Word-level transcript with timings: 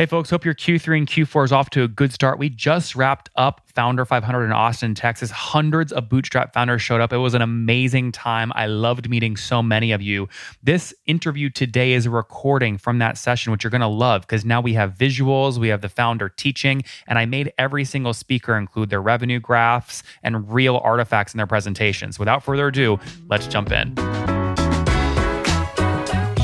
Hey, 0.00 0.06
folks, 0.06 0.30
hope 0.30 0.46
your 0.46 0.54
Q3 0.54 0.96
and 0.96 1.06
Q4 1.06 1.44
is 1.44 1.52
off 1.52 1.68
to 1.68 1.82
a 1.82 1.88
good 1.88 2.10
start. 2.10 2.38
We 2.38 2.48
just 2.48 2.96
wrapped 2.96 3.28
up 3.36 3.60
Founder 3.66 4.06
500 4.06 4.46
in 4.46 4.50
Austin, 4.50 4.94
Texas. 4.94 5.30
Hundreds 5.30 5.92
of 5.92 6.08
Bootstrap 6.08 6.54
founders 6.54 6.80
showed 6.80 7.02
up. 7.02 7.12
It 7.12 7.18
was 7.18 7.34
an 7.34 7.42
amazing 7.42 8.10
time. 8.10 8.50
I 8.54 8.64
loved 8.64 9.10
meeting 9.10 9.36
so 9.36 9.62
many 9.62 9.92
of 9.92 10.00
you. 10.00 10.26
This 10.62 10.94
interview 11.04 11.50
today 11.50 11.92
is 11.92 12.06
a 12.06 12.10
recording 12.10 12.78
from 12.78 12.96
that 13.00 13.18
session, 13.18 13.52
which 13.52 13.62
you're 13.62 13.70
going 13.70 13.82
to 13.82 13.86
love 13.88 14.22
because 14.22 14.42
now 14.42 14.62
we 14.62 14.72
have 14.72 14.94
visuals, 14.94 15.58
we 15.58 15.68
have 15.68 15.82
the 15.82 15.90
founder 15.90 16.30
teaching, 16.30 16.82
and 17.06 17.18
I 17.18 17.26
made 17.26 17.52
every 17.58 17.84
single 17.84 18.14
speaker 18.14 18.56
include 18.56 18.88
their 18.88 19.02
revenue 19.02 19.38
graphs 19.38 20.02
and 20.22 20.50
real 20.50 20.78
artifacts 20.78 21.34
in 21.34 21.36
their 21.36 21.46
presentations. 21.46 22.18
Without 22.18 22.42
further 22.42 22.68
ado, 22.68 22.98
let's 23.28 23.46
jump 23.46 23.70
in. 23.70 24.29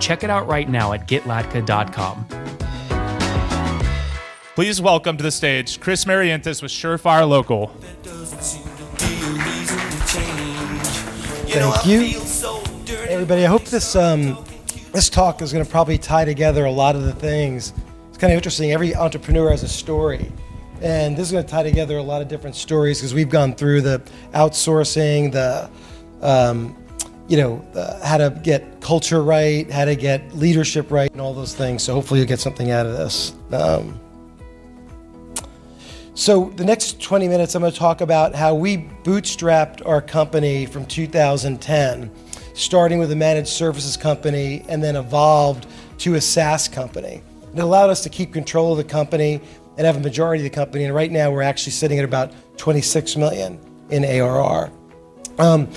Check 0.00 0.24
it 0.24 0.30
out 0.30 0.46
right 0.46 0.68
now 0.68 0.92
at 0.92 1.06
getlatka.com. 1.08 2.26
Please 4.54 4.80
welcome 4.80 5.16
to 5.16 5.22
the 5.24 5.32
stage 5.32 5.80
Chris 5.80 6.04
Marentis 6.04 6.62
with 6.62 6.70
Surefire 6.70 7.28
Local. 7.28 7.66
Thank 11.48 11.86
you, 11.86 12.20
everybody. 13.08 13.44
I 13.44 13.48
hope 13.48 13.64
this 13.64 13.96
um, 13.96 14.44
this 14.92 15.08
talk 15.10 15.42
is 15.42 15.52
going 15.52 15.64
to 15.64 15.70
probably 15.70 15.98
tie 15.98 16.24
together 16.24 16.66
a 16.66 16.70
lot 16.70 16.94
of 16.94 17.02
the 17.02 17.12
things. 17.12 17.72
It's 18.08 18.18
kind 18.18 18.32
of 18.32 18.36
interesting. 18.36 18.70
Every 18.70 18.94
entrepreneur 18.94 19.50
has 19.50 19.64
a 19.64 19.68
story, 19.68 20.30
and 20.80 21.16
this 21.16 21.26
is 21.26 21.32
going 21.32 21.44
to 21.44 21.50
tie 21.50 21.64
together 21.64 21.98
a 21.98 22.02
lot 22.02 22.22
of 22.22 22.28
different 22.28 22.54
stories 22.54 23.00
because 23.00 23.12
we've 23.12 23.28
gone 23.28 23.56
through 23.56 23.80
the 23.80 24.00
outsourcing, 24.34 25.32
the 25.32 25.68
um, 26.22 26.76
you 27.28 27.36
know, 27.36 27.66
uh, 27.74 28.04
how 28.04 28.18
to 28.18 28.30
get 28.42 28.80
culture 28.80 29.22
right, 29.22 29.70
how 29.70 29.84
to 29.84 29.96
get 29.96 30.34
leadership 30.36 30.90
right, 30.90 31.10
and 31.10 31.20
all 31.20 31.32
those 31.32 31.54
things. 31.54 31.82
So 31.82 31.94
hopefully 31.94 32.20
you'll 32.20 32.28
get 32.28 32.40
something 32.40 32.70
out 32.70 32.86
of 32.86 32.92
this. 32.92 33.34
Um, 33.52 33.98
so 36.14 36.50
the 36.50 36.64
next 36.64 37.02
20 37.02 37.26
minutes, 37.26 37.54
I'm 37.54 37.62
going 37.62 37.72
to 37.72 37.78
talk 37.78 38.00
about 38.00 38.34
how 38.34 38.54
we 38.54 38.76
bootstrapped 38.76 39.84
our 39.84 40.00
company 40.00 40.64
from 40.64 40.86
2010, 40.86 42.10
starting 42.54 42.98
with 42.98 43.10
a 43.10 43.16
managed 43.16 43.48
services 43.48 43.96
company 43.96 44.64
and 44.68 44.82
then 44.82 44.94
evolved 44.94 45.66
to 45.98 46.14
a 46.14 46.20
SaaS 46.20 46.68
company. 46.68 47.20
It 47.52 47.60
allowed 47.60 47.90
us 47.90 48.02
to 48.02 48.08
keep 48.08 48.32
control 48.32 48.72
of 48.72 48.78
the 48.78 48.84
company 48.84 49.40
and 49.76 49.86
have 49.86 49.96
a 49.96 50.00
majority 50.00 50.44
of 50.44 50.50
the 50.52 50.54
company. 50.54 50.84
And 50.84 50.94
right 50.94 51.10
now, 51.10 51.32
we're 51.32 51.42
actually 51.42 51.72
sitting 51.72 51.98
at 51.98 52.04
about 52.04 52.32
26 52.58 53.16
million 53.16 53.58
in 53.90 54.04
ARR. 54.04 54.70
Um, 55.38 55.68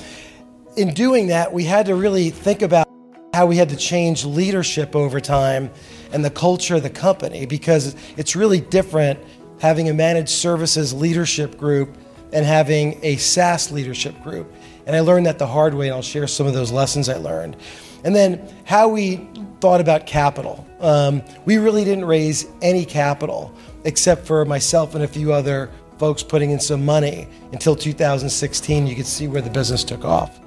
in 0.78 0.94
doing 0.94 1.28
that, 1.28 1.52
we 1.52 1.64
had 1.64 1.88
to 1.88 1.95
really 1.95 2.30
think 2.30 2.61
about 2.61 2.88
how 3.33 3.47
we 3.47 3.58
had 3.58 3.70
to 3.70 3.75
change 3.75 4.23
leadership 4.23 4.95
over 4.95 5.20
time 5.20 5.72
and 6.11 6.23
the 6.23 6.30
culture 6.30 6.75
of 6.75 6.83
the 6.83 6.89
company 6.89 7.45
because 7.45 7.95
it's 8.16 8.36
really 8.36 8.61
different 8.61 9.20
having 9.59 9.89
a 9.89 9.94
managed 9.94 10.30
services 10.30 10.94
leadership 10.94 11.58
group 11.58 11.98
and 12.31 12.45
having 12.45 13.00
a 13.03 13.17
SaaS 13.17 13.72
leadership 13.72 14.22
group. 14.22 14.53
And 14.86 14.95
I 14.95 15.00
learned 15.00 15.25
that 15.25 15.39
the 15.39 15.48
hard 15.48 15.73
way, 15.73 15.88
and 15.88 15.95
I'll 15.95 16.02
share 16.02 16.28
some 16.28 16.45
of 16.45 16.53
those 16.53 16.72
lessons 16.72 17.09
I 17.09 17.17
learned. 17.17 17.58
And 18.04 18.15
then 18.15 18.48
how 18.65 18.88
we 18.88 19.27
thought 19.59 19.82
about 19.82 20.05
capital. 20.05 20.65
Um, 20.80 21.23
we 21.45 21.58
really 21.58 21.83
didn't 21.83 22.05
raise 22.05 22.45
any 22.61 22.86
capital 22.86 23.52
except 23.83 24.27
for 24.27 24.45
myself 24.45 24.94
and 24.94 25.04
a 25.04 25.08
few 25.08 25.33
other 25.33 25.71
folks 25.98 26.21
putting 26.21 26.52
in 26.52 26.59
some 26.59 26.86
money 26.86 27.27
until 27.52 27.76
2016. 27.76 28.86
You 28.86 28.95
could 28.95 29.08
see 29.08 29.27
where 29.27 29.42
the 29.42 29.49
business 29.49 29.83
took 29.83 30.05
off. 30.05 30.39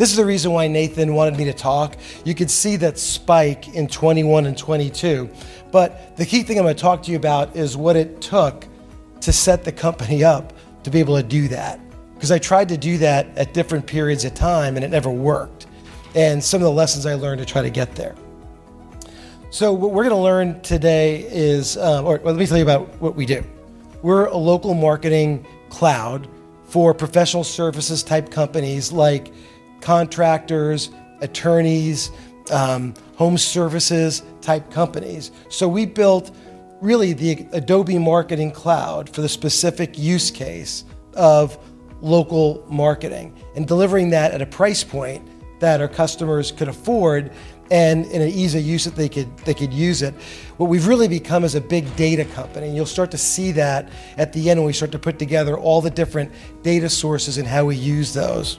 This 0.00 0.12
is 0.12 0.16
the 0.16 0.24
reason 0.24 0.52
why 0.52 0.66
Nathan 0.66 1.12
wanted 1.12 1.36
me 1.36 1.44
to 1.44 1.52
talk. 1.52 1.94
You 2.24 2.34
could 2.34 2.50
see 2.50 2.76
that 2.76 2.96
spike 2.96 3.74
in 3.74 3.86
21 3.86 4.46
and 4.46 4.56
22. 4.56 5.28
But 5.70 6.16
the 6.16 6.24
key 6.24 6.42
thing 6.42 6.56
I'm 6.56 6.64
going 6.64 6.74
to 6.74 6.80
talk 6.80 7.02
to 7.02 7.10
you 7.10 7.18
about 7.18 7.54
is 7.54 7.76
what 7.76 7.96
it 7.96 8.22
took 8.22 8.66
to 9.20 9.30
set 9.30 9.62
the 9.62 9.72
company 9.72 10.24
up 10.24 10.54
to 10.84 10.90
be 10.90 11.00
able 11.00 11.18
to 11.18 11.22
do 11.22 11.48
that. 11.48 11.80
Because 12.14 12.30
I 12.30 12.38
tried 12.38 12.70
to 12.70 12.78
do 12.78 12.96
that 12.96 13.26
at 13.36 13.52
different 13.52 13.86
periods 13.86 14.24
of 14.24 14.32
time 14.32 14.76
and 14.76 14.86
it 14.86 14.88
never 14.88 15.10
worked. 15.10 15.66
And 16.14 16.42
some 16.42 16.62
of 16.62 16.64
the 16.64 16.72
lessons 16.72 17.04
I 17.04 17.12
learned 17.12 17.40
to 17.40 17.44
try 17.44 17.60
to 17.60 17.68
get 17.68 17.94
there. 17.94 18.16
So, 19.50 19.70
what 19.70 19.90
we're 19.90 20.04
going 20.04 20.16
to 20.16 20.22
learn 20.22 20.62
today 20.62 21.26
is, 21.28 21.76
um, 21.76 22.06
or 22.06 22.20
well, 22.24 22.32
let 22.32 22.40
me 22.40 22.46
tell 22.46 22.56
you 22.56 22.64
about 22.64 22.88
what 23.02 23.16
we 23.16 23.26
do. 23.26 23.44
We're 24.00 24.28
a 24.28 24.36
local 24.36 24.72
marketing 24.72 25.44
cloud 25.68 26.26
for 26.64 26.94
professional 26.94 27.44
services 27.44 28.02
type 28.02 28.30
companies 28.30 28.92
like 28.92 29.30
contractors, 29.80 30.90
attorneys, 31.20 32.10
um, 32.50 32.94
home 33.16 33.38
services 33.38 34.22
type 34.40 34.70
companies. 34.70 35.30
So 35.48 35.68
we 35.68 35.86
built 35.86 36.30
really 36.80 37.12
the 37.12 37.46
Adobe 37.52 37.98
Marketing 37.98 38.50
Cloud 38.50 39.08
for 39.10 39.20
the 39.20 39.28
specific 39.28 39.98
use 39.98 40.30
case 40.30 40.84
of 41.14 41.58
local 42.00 42.64
marketing 42.68 43.36
and 43.54 43.66
delivering 43.68 44.10
that 44.10 44.32
at 44.32 44.40
a 44.40 44.46
price 44.46 44.82
point 44.82 45.26
that 45.60 45.80
our 45.80 45.88
customers 45.88 46.50
could 46.50 46.68
afford 46.68 47.30
and 47.70 48.06
in 48.06 48.22
an 48.22 48.28
ease 48.28 48.54
of 48.54 48.62
use 48.62 48.84
that 48.84 48.96
they 48.96 49.08
could 49.08 49.36
they 49.40 49.54
could 49.54 49.72
use 49.72 50.02
it. 50.02 50.14
What 50.56 50.68
we've 50.68 50.86
really 50.86 51.06
become 51.06 51.44
is 51.44 51.54
a 51.54 51.60
big 51.60 51.94
data 51.96 52.24
company. 52.24 52.66
And 52.66 52.74
you'll 52.74 52.86
start 52.86 53.10
to 53.12 53.18
see 53.18 53.52
that 53.52 53.90
at 54.16 54.32
the 54.32 54.50
end 54.50 54.58
when 54.58 54.66
we 54.66 54.72
start 54.72 54.90
to 54.92 54.98
put 54.98 55.18
together 55.18 55.56
all 55.56 55.80
the 55.80 55.90
different 55.90 56.32
data 56.62 56.88
sources 56.88 57.38
and 57.38 57.46
how 57.46 57.66
we 57.66 57.76
use 57.76 58.12
those. 58.12 58.58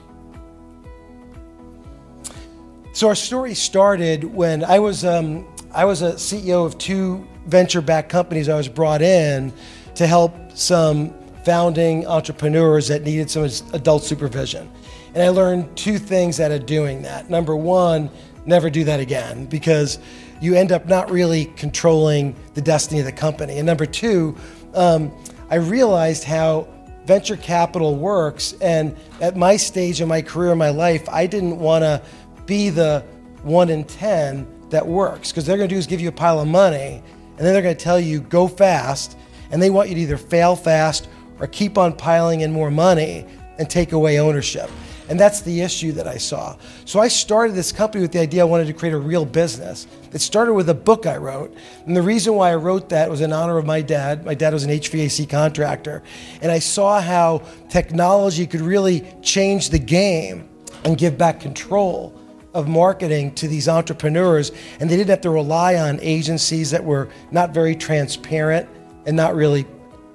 So 2.94 3.08
our 3.08 3.14
story 3.14 3.54
started 3.54 4.22
when 4.22 4.62
I 4.62 4.78
was 4.78 5.02
um, 5.02 5.48
I 5.72 5.86
was 5.86 6.02
a 6.02 6.12
CEO 6.12 6.66
of 6.66 6.76
two 6.76 7.26
venture-backed 7.46 8.10
companies. 8.10 8.50
I 8.50 8.54
was 8.54 8.68
brought 8.68 9.00
in 9.00 9.50
to 9.94 10.06
help 10.06 10.34
some 10.52 11.14
founding 11.42 12.06
entrepreneurs 12.06 12.88
that 12.88 13.02
needed 13.02 13.30
some 13.30 13.44
adult 13.72 14.04
supervision, 14.04 14.70
and 15.14 15.22
I 15.22 15.30
learned 15.30 15.74
two 15.74 15.98
things 15.98 16.38
out 16.38 16.50
of 16.50 16.66
doing 16.66 17.00
that. 17.02 17.30
Number 17.30 17.56
one, 17.56 18.10
never 18.44 18.68
do 18.68 18.84
that 18.84 19.00
again 19.00 19.46
because 19.46 19.98
you 20.42 20.54
end 20.54 20.70
up 20.70 20.84
not 20.84 21.10
really 21.10 21.46
controlling 21.46 22.36
the 22.52 22.60
destiny 22.60 23.00
of 23.00 23.06
the 23.06 23.12
company. 23.12 23.56
And 23.56 23.64
number 23.64 23.86
two, 23.86 24.36
um, 24.74 25.10
I 25.48 25.54
realized 25.54 26.24
how 26.24 26.68
venture 27.04 27.36
capital 27.36 27.96
works, 27.96 28.54
and 28.60 28.96
at 29.20 29.36
my 29.36 29.56
stage 29.56 30.00
in 30.00 30.08
my 30.08 30.22
career, 30.22 30.52
in 30.52 30.58
my 30.58 30.70
life, 30.70 31.08
I 31.08 31.26
didn't 31.26 31.58
want 31.58 31.82
to 31.82 32.02
be 32.52 32.68
the 32.68 33.02
one 33.44 33.70
in 33.70 33.82
10 33.82 34.46
that 34.68 34.86
works. 34.86 35.32
Because 35.32 35.46
they're 35.46 35.56
going 35.56 35.70
to 35.70 35.74
do 35.74 35.78
is 35.78 35.86
give 35.86 36.02
you 36.02 36.10
a 36.10 36.12
pile 36.12 36.38
of 36.38 36.46
money, 36.46 37.02
and 37.30 37.38
then 37.38 37.54
they're 37.54 37.62
going 37.62 37.74
to 37.74 37.82
tell 37.82 37.98
you, 37.98 38.20
go 38.20 38.46
fast. 38.46 39.16
And 39.50 39.62
they 39.62 39.70
want 39.70 39.88
you 39.88 39.94
to 39.94 40.00
either 40.02 40.18
fail 40.18 40.54
fast 40.54 41.08
or 41.40 41.46
keep 41.46 41.78
on 41.78 41.94
piling 41.94 42.42
in 42.42 42.52
more 42.52 42.70
money 42.70 43.24
and 43.58 43.70
take 43.70 43.92
away 43.92 44.18
ownership. 44.18 44.70
And 45.08 45.18
that's 45.18 45.40
the 45.40 45.62
issue 45.62 45.92
that 45.92 46.06
I 46.06 46.18
saw. 46.18 46.56
So 46.84 47.00
I 47.00 47.08
started 47.08 47.54
this 47.54 47.72
company 47.72 48.02
with 48.02 48.12
the 48.12 48.20
idea 48.20 48.42
I 48.42 48.44
wanted 48.44 48.66
to 48.66 48.74
create 48.74 48.92
a 48.94 48.98
real 48.98 49.24
business. 49.24 49.86
It 50.12 50.20
started 50.20 50.52
with 50.52 50.68
a 50.68 50.74
book 50.74 51.06
I 51.06 51.16
wrote. 51.16 51.54
And 51.86 51.96
the 51.96 52.02
reason 52.02 52.34
why 52.34 52.52
I 52.52 52.56
wrote 52.56 52.90
that 52.90 53.08
was 53.08 53.22
in 53.22 53.32
honor 53.32 53.56
of 53.56 53.64
my 53.64 53.80
dad. 53.80 54.26
My 54.26 54.34
dad 54.34 54.52
was 54.52 54.64
an 54.64 54.70
HVAC 54.70 55.28
contractor. 55.28 56.02
And 56.42 56.52
I 56.52 56.58
saw 56.58 57.00
how 57.00 57.42
technology 57.70 58.46
could 58.46 58.60
really 58.60 59.06
change 59.22 59.70
the 59.70 59.78
game 59.78 60.48
and 60.84 60.98
give 60.98 61.16
back 61.16 61.40
control 61.40 62.18
of 62.54 62.68
marketing 62.68 63.34
to 63.34 63.48
these 63.48 63.68
entrepreneurs, 63.68 64.52
and 64.80 64.88
they 64.88 64.96
didn't 64.96 65.10
have 65.10 65.20
to 65.22 65.30
rely 65.30 65.76
on 65.76 65.98
agencies 66.00 66.70
that 66.70 66.84
were 66.84 67.08
not 67.30 67.54
very 67.54 67.74
transparent 67.74 68.68
and 69.06 69.16
not 69.16 69.34
really 69.34 69.66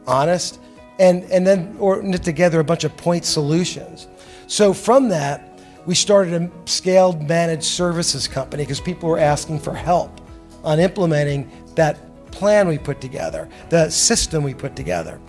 honest, 0.06 0.60
and, 1.00 1.24
and 1.26 1.46
then 1.46 1.76
or 1.80 2.02
knit 2.02 2.24
together 2.24 2.60
a 2.60 2.64
bunch 2.64 2.84
of 2.84 2.96
point 2.98 3.26
solutions. 3.26 4.08
So 4.48 4.74
from 4.74 5.10
that, 5.10 5.60
we 5.86 5.96
started 5.96 6.34
a 6.34 6.52
scaled 6.66 7.28
managed 7.28 7.64
services 7.64 8.28
company 8.28 8.64
because 8.64 8.82
people 8.82 9.10
were 9.10 9.20
asking 9.20 9.60
for 9.60 9.74
help 9.74 10.22
on 10.64 10.80
implementing 10.80 11.50
that 11.76 11.98
plan 12.32 12.68
we 12.68 12.78
put 12.78 13.00
together, 13.02 13.48
the 13.70 13.90
system 13.90 14.44
we 14.44 14.54
put 14.54 14.76
together. 14.76 15.20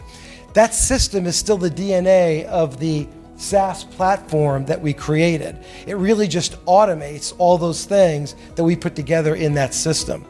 That 0.54 0.74
system 0.74 1.26
is 1.26 1.36
still 1.36 1.58
the 1.58 1.70
DNA 1.70 2.44
of 2.46 2.80
the 2.80 3.06
SaaS 3.38 3.84
platform 3.84 4.66
that 4.66 4.80
we 4.80 4.92
created. 4.92 5.58
It 5.86 5.96
really 5.96 6.28
just 6.28 6.62
automates 6.66 7.32
all 7.38 7.56
those 7.56 7.84
things 7.84 8.34
that 8.56 8.64
we 8.64 8.76
put 8.76 8.94
together 8.94 9.34
in 9.36 9.54
that 9.54 9.72
system. 9.72 10.26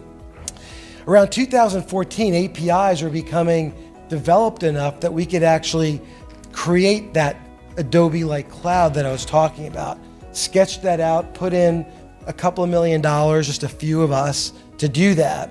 Around 1.06 1.32
2014, 1.32 2.34
APIs 2.34 3.02
were 3.02 3.08
becoming 3.08 3.74
developed 4.08 4.62
enough 4.62 5.00
that 5.00 5.12
we 5.12 5.24
could 5.24 5.42
actually 5.42 6.00
create 6.52 7.14
that 7.14 7.36
Adobe 7.78 8.24
like 8.24 8.50
cloud 8.50 8.92
that 8.94 9.06
I 9.06 9.10
was 9.10 9.24
talking 9.24 9.68
about. 9.68 9.98
Sketched 10.32 10.82
that 10.82 11.00
out, 11.00 11.34
put 11.34 11.54
in 11.54 11.86
a 12.26 12.32
couple 12.32 12.62
of 12.62 12.68
million 12.68 13.00
dollars, 13.00 13.46
just 13.46 13.62
a 13.62 13.68
few 13.68 14.02
of 14.02 14.12
us 14.12 14.52
to 14.76 14.88
do 14.88 15.14
that. 15.14 15.50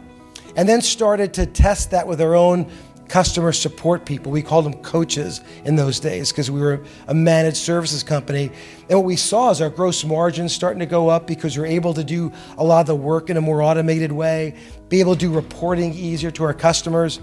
And 0.56 0.70
then 0.70 0.82
started 0.82 1.34
to 1.36 1.46
test 1.46 1.92
that 1.92 2.08
with 2.08 2.22
our 2.22 2.36
own 2.36 2.70
customer 3.10 3.52
support 3.52 4.06
people. 4.06 4.32
We 4.32 4.42
called 4.42 4.66
them 4.66 4.74
coaches 4.76 5.42
in 5.66 5.76
those 5.76 6.00
days 6.00 6.32
because 6.32 6.52
we 6.52 6.60
were 6.60 6.84
a 7.08 7.14
managed 7.14 7.58
services 7.58 8.04
company. 8.04 8.52
And 8.90 9.00
what 9.00 9.06
we 9.06 9.16
saw 9.16 9.52
is 9.52 9.62
our 9.62 9.70
gross 9.70 10.04
margins 10.04 10.54
starting 10.54 10.80
to 10.80 10.86
go 10.86 11.10
up 11.10 11.28
because 11.28 11.58
we're 11.58 11.66
able 11.66 11.94
to 11.94 12.04
do 12.04 12.32
a 12.58 12.64
lot 12.64 12.82
of 12.82 12.88
the 12.88 12.96
work 12.96 13.30
in 13.30 13.38
a 13.38 13.42
more 13.42 13.62
automated 13.62 14.12
way, 14.12 14.56
be 14.90 15.00
able 15.00 15.14
to 15.14 15.20
do 15.20 15.34
reporting 15.34 15.94
easier 15.94 16.32
to 16.32 16.44
our 16.44 16.54
customers. 16.54 17.20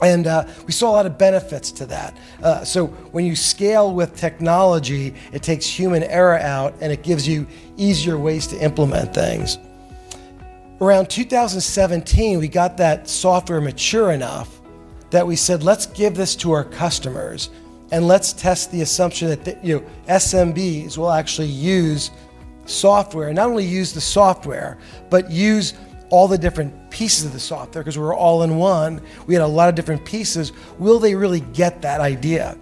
And 0.00 0.26
uh, 0.26 0.46
we 0.66 0.72
saw 0.72 0.90
a 0.90 0.92
lot 0.92 1.06
of 1.06 1.18
benefits 1.18 1.72
to 1.72 1.86
that. 1.86 2.16
Uh, 2.42 2.64
so 2.64 2.86
when 2.86 3.24
you 3.24 3.34
scale 3.34 3.92
with 3.92 4.16
technology, 4.16 5.14
it 5.32 5.42
takes 5.42 5.66
human 5.66 6.04
error 6.04 6.38
out 6.38 6.74
and 6.80 6.92
it 6.92 7.02
gives 7.02 7.26
you 7.26 7.46
easier 7.76 8.16
ways 8.16 8.46
to 8.48 8.58
implement 8.62 9.12
things. 9.12 9.58
Around 10.80 11.10
2017, 11.10 12.38
we 12.38 12.46
got 12.46 12.76
that 12.76 13.08
software 13.08 13.60
mature 13.60 14.12
enough 14.12 14.57
that 15.10 15.26
we 15.26 15.36
said, 15.36 15.62
let's 15.62 15.86
give 15.86 16.14
this 16.14 16.36
to 16.36 16.52
our 16.52 16.64
customers 16.64 17.50
and 17.90 18.06
let's 18.06 18.32
test 18.32 18.70
the 18.70 18.82
assumption 18.82 19.28
that 19.28 19.44
the, 19.44 19.58
you 19.62 19.76
know, 19.76 19.86
SMBs 20.08 20.98
will 20.98 21.10
actually 21.10 21.48
use 21.48 22.10
software, 22.66 23.28
and 23.28 23.36
not 23.36 23.48
only 23.48 23.64
use 23.64 23.94
the 23.94 24.00
software, 24.00 24.78
but 25.08 25.30
use 25.30 25.72
all 26.10 26.28
the 26.28 26.38
different 26.38 26.90
pieces 26.90 27.24
of 27.24 27.32
the 27.32 27.40
software 27.40 27.82
because 27.82 27.96
we 27.96 28.04
were 28.04 28.14
all 28.14 28.42
in 28.42 28.56
one. 28.56 29.00
We 29.26 29.34
had 29.34 29.42
a 29.42 29.46
lot 29.46 29.68
of 29.68 29.74
different 29.74 30.04
pieces. 30.04 30.52
Will 30.78 30.98
they 30.98 31.14
really 31.14 31.40
get 31.40 31.82
that 31.82 32.00
idea? 32.00 32.58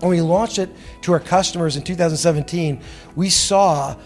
When 0.00 0.10
we 0.10 0.20
launched 0.22 0.58
it 0.58 0.70
to 1.02 1.12
our 1.12 1.20
customers 1.20 1.76
in 1.76 1.82
2017, 1.82 2.80
we 3.16 3.28
saw 3.28 3.96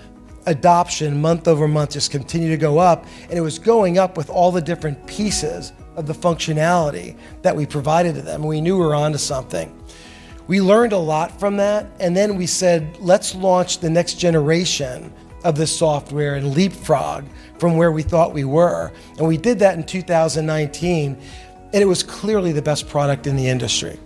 adoption 0.46 1.20
month 1.20 1.46
over 1.46 1.68
month 1.68 1.92
just 1.92 2.10
continue 2.10 2.48
to 2.48 2.56
go 2.56 2.78
up, 2.78 3.06
and 3.22 3.34
it 3.34 3.40
was 3.40 3.58
going 3.58 3.98
up 3.98 4.16
with 4.16 4.28
all 4.28 4.50
the 4.50 4.60
different 4.60 5.06
pieces 5.06 5.72
of 5.96 6.06
the 6.06 6.12
functionality 6.12 7.16
that 7.42 7.54
we 7.54 7.66
provided 7.66 8.14
to 8.16 8.22
them. 8.22 8.42
We 8.42 8.60
knew 8.60 8.78
we 8.78 8.84
were 8.84 8.94
onto 8.94 9.18
something. 9.18 9.80
We 10.46 10.60
learned 10.60 10.92
a 10.92 10.98
lot 10.98 11.38
from 11.40 11.56
that, 11.56 11.86
and 12.00 12.16
then 12.16 12.36
we 12.36 12.46
said, 12.46 12.98
let's 13.00 13.34
launch 13.34 13.78
the 13.78 13.88
next 13.88 14.14
generation 14.14 15.12
of 15.42 15.56
this 15.56 15.76
software 15.76 16.34
and 16.34 16.54
leapfrog 16.54 17.24
from 17.58 17.76
where 17.76 17.92
we 17.92 18.02
thought 18.02 18.34
we 18.34 18.44
were. 18.44 18.92
And 19.18 19.26
we 19.26 19.36
did 19.36 19.58
that 19.60 19.76
in 19.76 19.84
2019, 19.84 21.18
and 21.72 21.82
it 21.82 21.86
was 21.86 22.02
clearly 22.02 22.52
the 22.52 22.62
best 22.62 22.88
product 22.88 23.26
in 23.26 23.36
the 23.36 23.48
industry. 23.48 23.98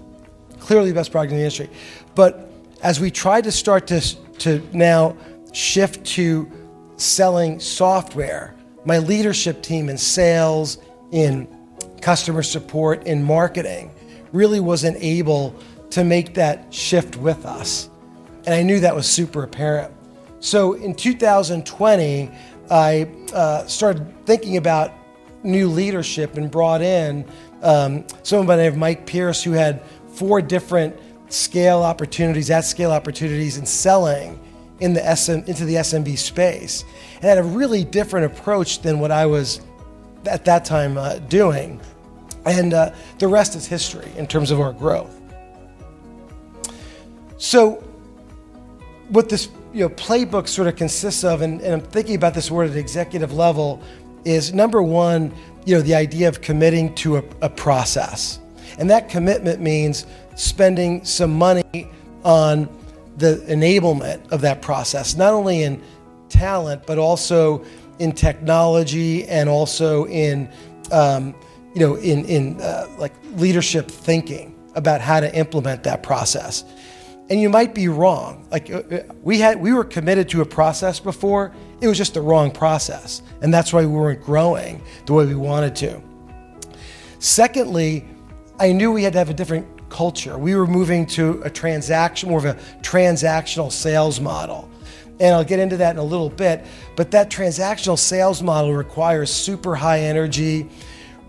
Clearly 0.61 0.91
the 0.91 0.94
best 0.94 1.11
product 1.11 1.32
in 1.32 1.38
the 1.38 1.44
industry. 1.44 1.70
But 2.14 2.50
as 2.82 3.00
we 3.00 3.11
tried 3.11 3.44
to 3.44 3.52
start 3.52 3.87
to, 3.88 4.00
to 4.00 4.62
now 4.73 5.17
shift 5.52 6.05
to 6.06 6.50
selling 6.96 7.58
software, 7.58 8.55
my 8.84 8.99
leadership 8.99 9.62
team 9.62 9.88
in 9.88 9.99
sales, 9.99 10.79
in 11.11 11.49
customer 12.00 12.43
support, 12.43 13.06
in 13.06 13.23
marketing, 13.23 13.91
really 14.33 14.61
wasn't 14.61 14.97
able 15.00 15.55
to 15.91 16.05
make 16.05 16.35
that 16.35 16.73
shift 16.73 17.17
with 17.17 17.47
us. 17.47 17.89
And 18.47 18.55
I 18.55 18.62
knew 18.62 18.81
that 18.81 18.95
was 18.95 19.09
super 19.09 19.43
apparent. 19.43 19.93
So 20.41 20.75
in 20.75 20.95
2020, 20.95 22.31
I 22.71 23.09
uh, 23.33 23.67
started 23.67 24.27
thinking 24.27 24.56
about 24.56 24.93
new 25.43 25.69
leadership 25.69 26.37
and 26.37 26.50
brought 26.50 26.83
in 26.83 27.25
um, 27.62 28.05
someone 28.23 28.47
by 28.47 28.56
the 28.56 28.62
name 28.62 28.73
of 28.73 28.79
Mike 28.79 29.06
Pierce, 29.06 29.43
who 29.43 29.53
had 29.53 29.83
four 30.12 30.41
different 30.41 30.97
scale 31.29 31.83
opportunities, 31.83 32.51
at 32.51 32.62
scale 32.62 32.91
opportunities 32.91 33.56
in 33.56 33.67
selling 33.67 34.39
in 34.81 34.93
the 34.93 35.17
SM, 35.17 35.49
into 35.49 35.65
the 35.65 35.75
SMB 35.75 36.17
space, 36.19 36.85
and 37.17 37.25
had 37.25 37.39
a 37.39 37.43
really 37.43 37.85
different 37.85 38.27
approach 38.27 38.81
than 38.83 39.01
what 39.01 39.11
I 39.11 39.27
was 39.27 39.61
at 40.26 40.44
that 40.44 40.65
time 40.65 40.97
uh, 40.97 41.19
doing. 41.19 41.81
And 42.44 42.75
uh, 42.75 42.94
the 43.19 43.29
rest 43.29 43.55
is 43.56 43.67
history 43.67 44.11
in 44.17 44.26
terms 44.26 44.50
of 44.50 44.61
our 44.61 44.73
growth. 44.73 45.15
So, 47.37 47.85
what 49.09 49.29
this 49.29 49.49
you 49.73 49.81
know, 49.81 49.91
playbook 49.91 50.49
sort 50.49 50.69
of 50.69 50.76
consists 50.76 51.25
of, 51.25 51.43
and, 51.43 51.61
and 51.61 51.75
I'm 51.75 51.81
thinking 51.81 52.17
about 52.17 52.35
this 52.35 52.50
word 52.50 52.70
at 52.70 52.76
executive 52.76 53.32
level, 53.32 53.82
is 54.25 54.53
number 54.53 54.82
one, 54.82 55.32
you 55.65 55.75
know, 55.76 55.82
the 55.82 55.94
idea 55.94 56.29
of 56.29 56.41
committing 56.41 56.94
to 56.97 57.19
a, 57.19 57.25
a 57.43 57.50
process. 57.50 58.41
And 58.79 58.91
that 58.91 59.09
commitment 59.09 59.61
means 59.61 60.06
spending 60.37 61.05
some 61.05 61.37
money 61.37 61.91
on 62.25 62.69
the 63.17 63.44
enablement 63.49 64.31
of 64.31 64.41
that 64.43 64.62
process, 64.62 65.17
not 65.17 65.32
only 65.32 65.62
in 65.62 65.82
talent, 66.29 66.87
but 66.87 66.99
also 66.99 67.65
in 67.99 68.12
technology 68.12 69.27
and 69.29 69.49
also 69.49 70.06
in, 70.06 70.50
um, 70.93 71.35
you 71.75 71.81
know, 71.81 71.97
in, 71.97 72.25
in 72.25 72.61
uh, 72.61 72.87
like 72.99 73.12
leadership 73.35 73.91
thinking 73.91 74.55
about 74.75 75.00
how 75.00 75.21
to 75.21 75.35
implement 75.35 75.83
that 75.83 76.03
process. 76.03 76.65
And 77.31 77.41
you 77.41 77.50
might 77.50 77.75
be 77.75 77.89
wrong. 77.89 78.47
Like 78.50 78.71
uh, 78.71 78.79
uh, 78.79 79.03
we 79.23 79.39
had, 79.39 79.61
we 79.61 79.73
were 79.73 79.85
committed 79.85 80.29
to 80.31 80.41
a 80.41 80.47
process 80.47 80.99
before. 80.99 81.53
It 81.81 81.89
was 81.89 81.99
just 81.99 82.15
the 82.15 82.23
wrong 82.23 82.50
process, 82.50 83.23
and 83.43 83.53
that's 83.53 83.73
why 83.73 83.83
we 83.83 83.87
weren't 83.87 84.23
growing 84.23 84.83
the 85.06 85.12
way 85.12 85.27
we 85.27 85.35
wanted 85.35 85.77
to. 85.77 86.03
Secondly, 87.19 88.05
I 88.59 88.73
knew 88.73 88.93
we 88.93 89.03
had 89.03 89.12
to 89.12 89.19
have 89.19 89.31
a 89.31 89.35
different 89.35 89.67
culture. 89.91 90.39
We 90.39 90.55
were 90.55 90.67
moving 90.67 91.06
to 91.06 91.41
a 91.44 91.51
transaction, 91.51 92.31
more 92.31 92.39
of 92.39 92.44
a 92.44 92.55
transactional 92.81 93.71
sales 93.71 94.21
model. 94.21 94.69
And 95.20 95.35
I'll 95.35 95.44
get 95.44 95.59
into 95.59 95.76
that 95.79 95.93
in 95.93 95.99
a 95.99 96.05
little 96.05 96.31
bit, 96.31 96.65
but 96.94 97.11
that 97.11 97.31
transactional 97.31 97.99
sales 97.99 98.43
model 98.43 98.73
requires 98.73 99.32
super 99.32 99.75
high 99.75 100.00
energy, 100.00 100.69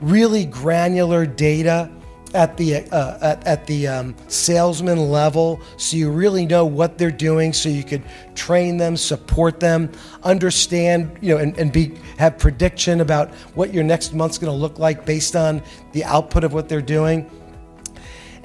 really 0.02 0.46
granular 0.46 1.26
data 1.26 1.90
at 2.34 2.56
the 2.58 2.76
uh, 2.92 3.18
at, 3.22 3.48
at, 3.48 3.66
the 3.66 3.88
um, 3.88 4.16
salesman 4.28 5.10
level 5.10 5.60
so 5.78 5.98
you 5.98 6.12
really 6.12 6.46
know 6.46 6.64
what 6.64 6.98
they're 6.98 7.10
doing 7.10 7.52
so 7.52 7.70
you 7.70 7.84
could 7.84 8.04
train 8.36 8.78
them 8.78 8.96
support 8.96 9.60
them 9.60 9.92
understand 10.24 11.18
you 11.22 11.34
know 11.34 11.42
and, 11.42 11.58
and 11.58 11.74
be 11.74 11.98
have 12.20 12.38
prediction 12.38 13.02
about 13.02 13.34
what 13.56 13.74
your 13.74 13.84
next 13.84 14.14
month's 14.14 14.38
going 14.38 14.52
to 14.52 14.56
look 14.56 14.78
like 14.78 15.08
based 15.08 15.36
on 15.36 15.60
the 15.94 16.04
output 16.04 16.44
of 16.44 16.54
what 16.54 16.70
they're 16.70 16.82
doing 16.82 17.28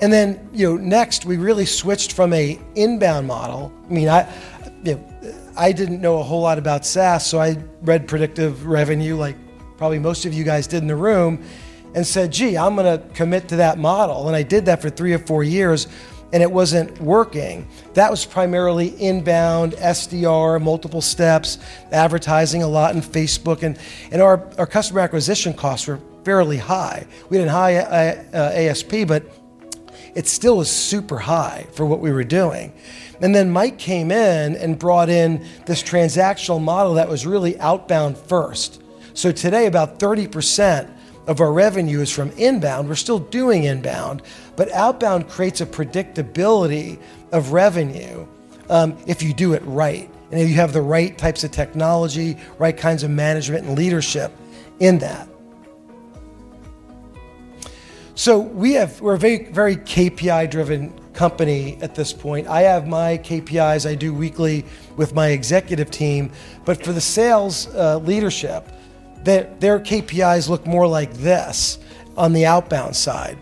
and 0.00 0.12
then, 0.12 0.49
you 0.52 0.69
know, 0.69 0.76
next 0.76 1.25
we 1.25 1.37
really 1.37 1.67
switched 1.67 2.13
from 2.13 2.32
a 2.32 2.58
inbound 2.74 3.27
model. 3.27 3.72
I 3.89 3.93
mean, 3.93 4.08
I, 4.08 4.31
you 4.84 4.94
know, 4.94 5.34
I 5.56 5.72
didn't 5.72 6.00
know 6.00 6.19
a 6.19 6.22
whole 6.22 6.43
lot 6.43 6.58
about 6.58 6.84
SaaS, 6.84 7.26
so 7.26 7.41
I 7.41 7.56
read 7.82 8.06
Predictable 8.06 8.56
Revenue 8.67 9.17
like 9.17 9.36
probably 9.76 9.98
most 9.98 10.24
of 10.24 10.32
you 10.32 10.44
guys 10.44 10.67
did 10.67 10.82
in 10.82 10.88
the 10.88 10.96
room, 10.96 11.43
and 11.94 12.06
said, 12.06 12.32
"Gee, 12.32 12.56
I'm 12.56 12.76
going 12.76 12.98
to 12.98 13.06
commit 13.14 13.48
to 13.48 13.56
that 13.56 13.79
model." 13.79 14.29
And 14.29 14.36
I 14.36 14.43
did 14.43 14.67
that 14.67 14.82
for 14.82 14.91
three 14.91 15.12
or 15.12 15.19
four 15.19 15.44
years, 15.44 15.86
and 16.32 16.43
it 16.43 16.50
wasn't 16.50 17.00
working. 17.00 17.67
That 17.94 18.10
was 18.10 18.24
primarily 18.24 18.88
inbound, 19.00 19.72
SDR, 19.74 20.60
multiple 20.60 21.00
steps, 21.00 21.58
advertising 21.93 22.62
a 22.62 22.69
lot 22.69 22.94
in 22.94 23.00
Facebook, 23.00 23.62
and 23.62 23.79
and 24.10 24.20
our 24.20 24.48
our 24.58 24.67
customer 24.67 25.00
acquisition 25.00 25.55
costs 25.55 25.86
were 25.86 26.00
fairly 26.24 26.58
high. 26.58 27.06
We 27.31 27.38
had 27.38 27.48
a 27.48 27.53
high 27.53 27.76
uh, 27.76 28.53
ASP, 28.55 29.06
but 29.06 29.24
it 30.15 30.27
still 30.27 30.59
was 30.59 30.71
super 30.71 31.19
high 31.19 31.67
for 31.73 31.85
what 31.85 32.01
we 32.01 32.13
were 32.13 32.25
doing. 32.25 32.73
And 33.21 33.35
then 33.35 33.51
Mike 33.51 33.79
came 33.79 34.11
in 34.11 34.56
and 34.56 34.79
brought 34.79 35.09
in 35.09 35.47
this 35.67 35.83
transactional 35.83 36.61
model 36.63 36.94
that 36.94 37.09
was 37.09 37.27
really 37.27 37.59
outbound 37.61 38.19
first. 38.19 38.83
So 39.15 39.33
today, 39.33 39.67
about 39.67 39.99
30% 39.99 40.91
of 41.27 41.41
our 41.41 41.53
revenue 41.53 42.01
is 42.01 42.11
from 42.11 42.31
inbound. 42.33 42.89
We're 42.89 42.97
still 42.97 43.19
doing 43.19 43.65
inbound, 43.65 44.23
but 44.56 44.71
outbound 44.73 45.29
creates 45.29 45.61
a 45.61 45.67
predictability 45.67 46.99
of 47.33 47.53
revenue 47.53 48.27
um, 48.69 48.97
if 49.06 49.23
you 49.23 49.33
do 49.33 49.53
it 49.53 49.63
right. 49.65 50.11
And 50.31 50.41
if 50.41 50.49
you 50.49 50.56
have 50.56 50.73
the 50.73 50.83
right 50.83 51.17
types 51.17 51.44
of 51.44 51.51
technology, 51.53 52.37
right 52.59 52.77
kinds 52.77 53.05
of 53.05 53.11
management 53.11 53.67
and 53.67 53.77
leadership 53.77 54.33
in 54.81 54.99
that. 54.99 55.29
So 58.17 58.39
we 58.39 58.75
have 58.75 59.01
we're 59.01 59.15
a 59.15 59.19
very 59.19 59.44
very 59.44 59.77
KPI 59.77 60.49
driven 60.49 60.93
company 61.15 61.79
at 61.81 61.97
this 61.97 62.13
point. 62.13 62.47
I 62.47 62.63
have 62.63 62.87
my 62.87 63.19
KPIs 63.19 63.89
I 63.89 63.97
do 63.97 64.15
weekly 64.15 64.65
with 64.97 65.15
my 65.15 65.29
executive 65.29 65.91
team, 65.91 66.31
but 66.65 66.83
for 66.85 66.93
the 66.93 67.01
sales 67.01 67.67
uh, 67.75 67.99
leadership, 67.99 68.69
their, 69.25 69.44
their 69.59 69.81
KPIs 69.81 70.49
look 70.49 70.65
more 70.67 70.87
like 70.87 71.13
this 71.15 71.79
on 72.17 72.33
the 72.33 72.47
outbound 72.47 72.94
side. 72.94 73.39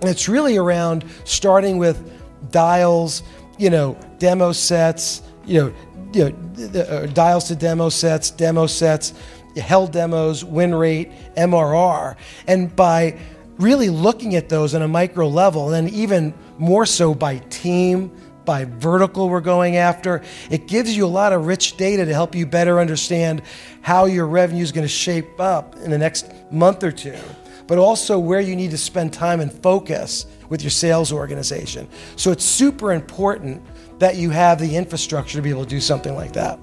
And 0.00 0.10
it's 0.10 0.28
really 0.28 0.56
around 0.56 1.04
starting 1.24 1.76
with 1.76 2.12
dials, 2.50 3.22
you 3.58 3.68
know, 3.68 3.98
demo 4.18 4.52
sets, 4.52 5.22
you 5.44 5.60
know, 5.60 5.74
you 6.12 6.30
know 6.30 6.80
uh, 6.80 7.06
dials 7.06 7.48
to 7.48 7.56
demo 7.56 7.90
sets, 7.90 8.30
demo 8.30 8.66
sets, 8.66 9.12
held 9.56 9.92
demos, 9.92 10.44
win 10.44 10.74
rate, 10.74 11.10
MRR, 11.36 12.16
and 12.46 12.74
by 12.74 13.18
really 13.58 13.88
looking 13.88 14.34
at 14.36 14.48
those 14.48 14.74
on 14.74 14.82
a 14.82 14.88
micro 14.88 15.28
level, 15.28 15.72
and 15.72 15.88
even 15.90 16.34
more 16.58 16.86
so 16.86 17.14
by 17.14 17.38
team, 17.38 18.10
by 18.44 18.64
vertical 18.64 19.28
we're 19.28 19.40
going 19.40 19.76
after. 19.76 20.22
It 20.50 20.66
gives 20.68 20.96
you 20.96 21.04
a 21.04 21.08
lot 21.08 21.32
of 21.32 21.46
rich 21.46 21.76
data 21.76 22.04
to 22.04 22.12
help 22.12 22.34
you 22.34 22.46
better 22.46 22.78
understand 22.78 23.42
how 23.82 24.04
your 24.06 24.26
revenue 24.26 24.62
is 24.62 24.72
going 24.72 24.84
to 24.84 24.88
shape 24.88 25.40
up 25.40 25.76
in 25.76 25.90
the 25.90 25.98
next 25.98 26.30
month 26.50 26.84
or 26.84 26.92
two, 26.92 27.18
but 27.66 27.78
also 27.78 28.18
where 28.18 28.40
you 28.40 28.54
need 28.54 28.70
to 28.70 28.78
spend 28.78 29.12
time 29.12 29.40
and 29.40 29.52
focus 29.52 30.26
with 30.48 30.62
your 30.62 30.70
sales 30.70 31.12
organization. 31.12 31.88
So 32.14 32.30
it's 32.30 32.44
super 32.44 32.92
important 32.92 33.62
that 33.98 34.16
you 34.16 34.30
have 34.30 34.60
the 34.60 34.76
infrastructure 34.76 35.38
to 35.38 35.42
be 35.42 35.50
able 35.50 35.64
to 35.64 35.70
do 35.70 35.80
something 35.80 36.14
like 36.14 36.32
that. 36.34 36.60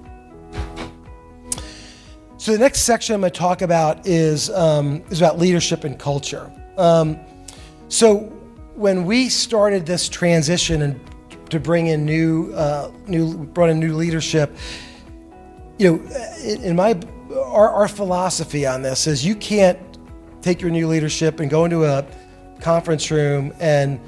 So 2.38 2.52
the 2.52 2.58
next 2.58 2.80
section 2.80 3.14
I'm 3.14 3.20
going 3.20 3.32
to 3.32 3.38
talk 3.38 3.62
about 3.62 4.06
is, 4.06 4.50
um, 4.50 5.02
is 5.10 5.20
about 5.20 5.38
leadership 5.38 5.84
and 5.84 5.98
culture. 5.98 6.50
Um, 6.76 7.18
so 7.88 8.18
when 8.74 9.04
we 9.04 9.28
started 9.28 9.86
this 9.86 10.08
transition 10.08 10.82
and 10.82 11.00
to 11.50 11.60
bring 11.60 11.86
in 11.86 12.04
new, 12.04 12.52
uh, 12.54 12.90
new, 13.06 13.44
brought 13.46 13.70
in 13.70 13.78
new 13.78 13.94
leadership, 13.94 14.56
you 15.78 15.96
know, 15.96 16.16
in 16.42 16.74
my, 16.76 16.98
our, 17.32 17.70
our 17.70 17.88
philosophy 17.88 18.66
on 18.66 18.82
this 18.82 19.06
is 19.06 19.24
you 19.24 19.34
can't 19.34 19.78
take 20.42 20.60
your 20.60 20.70
new 20.70 20.86
leadership 20.86 21.40
and 21.40 21.50
go 21.50 21.64
into 21.64 21.84
a 21.84 22.06
conference 22.60 23.10
room 23.10 23.52
and 23.60 24.00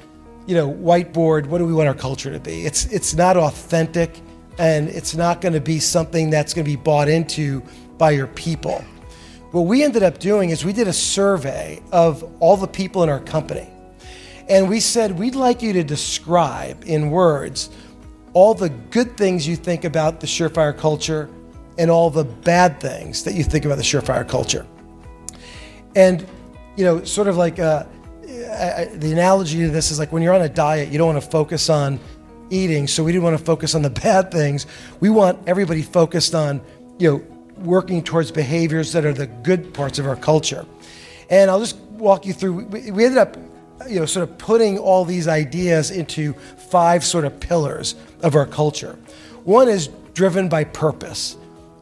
you 0.45 0.55
know 0.55 0.71
whiteboard 0.71 1.45
what 1.47 1.57
do 1.57 1.65
we 1.65 1.73
want 1.73 1.87
our 1.87 1.93
culture 1.93 2.31
to 2.31 2.39
be. 2.39 2.65
It's 2.65 2.85
it's 2.85 3.13
not 3.13 3.37
authentic 3.37 4.21
and 4.57 4.87
it's 4.89 5.15
not 5.15 5.41
going 5.41 5.53
to 5.53 5.61
be 5.61 5.79
something 5.79 6.29
that's 6.29 6.53
going 6.53 6.65
to 6.65 6.71
be 6.71 6.75
bought 6.75 7.09
into 7.09 7.61
by 7.97 8.11
your 8.11 8.27
people 8.27 8.83
what 9.57 9.67
we 9.67 9.83
ended 9.83 10.03
up 10.03 10.19
doing 10.19 10.49
is 10.49 10.63
we 10.63 10.73
did 10.73 10.87
a 10.87 10.93
survey 10.93 11.81
of 11.91 12.23
all 12.39 12.57
the 12.57 12.67
people 12.67 13.03
in 13.03 13.09
our 13.09 13.19
company 13.19 13.67
and 14.49 14.69
we 14.69 14.79
said 14.79 15.17
we'd 15.17 15.35
like 15.35 15.61
you 15.61 15.73
to 15.73 15.83
describe 15.83 16.83
in 16.85 17.09
words 17.09 17.69
all 18.33 18.53
the 18.53 18.69
good 18.69 19.17
things 19.17 19.47
you 19.47 19.55
think 19.55 19.83
about 19.83 20.19
the 20.19 20.27
surefire 20.27 20.77
culture 20.77 21.29
and 21.77 21.89
all 21.89 22.09
the 22.09 22.23
bad 22.23 22.79
things 22.79 23.23
that 23.23 23.33
you 23.33 23.43
think 23.43 23.65
about 23.65 23.77
the 23.77 23.83
surefire 23.83 24.27
culture 24.27 24.65
and 25.95 26.27
you 26.75 26.85
know 26.85 27.03
sort 27.03 27.27
of 27.27 27.37
like 27.37 27.59
uh, 27.59 27.83
I, 28.27 28.85
the 28.93 29.11
analogy 29.11 29.59
to 29.59 29.69
this 29.69 29.91
is 29.91 29.99
like 29.99 30.11
when 30.11 30.21
you're 30.21 30.33
on 30.33 30.41
a 30.41 30.49
diet, 30.49 30.89
you 30.89 30.97
don't 30.97 31.07
want 31.13 31.23
to 31.23 31.29
focus 31.29 31.69
on 31.69 31.99
eating. 32.49 32.87
So 32.87 33.03
we 33.03 33.11
didn't 33.11 33.23
want 33.23 33.37
to 33.37 33.43
focus 33.43 33.75
on 33.75 33.81
the 33.81 33.89
bad 34.03 34.31
things. 34.31 34.65
We 34.99 35.09
want 35.09 35.39
everybody 35.47 35.81
focused 35.81 36.35
on, 36.35 36.61
you 36.97 37.11
know, 37.11 37.36
working 37.59 38.03
towards 38.03 38.31
behaviors 38.31 38.93
that 38.93 39.05
are 39.05 39.13
the 39.13 39.27
good 39.27 39.73
parts 39.73 39.99
of 39.99 40.07
our 40.07 40.15
culture. 40.15 40.65
And 41.29 41.49
I'll 41.49 41.59
just 41.59 41.77
walk 41.77 42.25
you 42.25 42.33
through. 42.33 42.65
We 42.65 43.05
ended 43.05 43.17
up, 43.17 43.37
you 43.87 43.99
know, 43.99 44.05
sort 44.05 44.29
of 44.29 44.37
putting 44.37 44.77
all 44.77 45.05
these 45.05 45.27
ideas 45.27 45.91
into 45.91 46.33
five 46.33 47.03
sort 47.03 47.25
of 47.25 47.39
pillars 47.39 47.95
of 48.21 48.35
our 48.35 48.45
culture. 48.45 48.97
One 49.43 49.69
is 49.69 49.89
driven 50.13 50.49
by 50.49 50.63
purpose. 50.63 51.37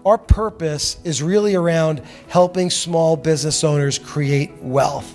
Our 0.05 0.17
purpose 0.17 0.97
is 1.03 1.23
really 1.23 1.55
around 1.55 2.01
helping 2.27 2.69
small 2.69 3.17
business 3.17 3.63
owners 3.63 3.97
create 3.97 4.53
wealth. 4.61 5.13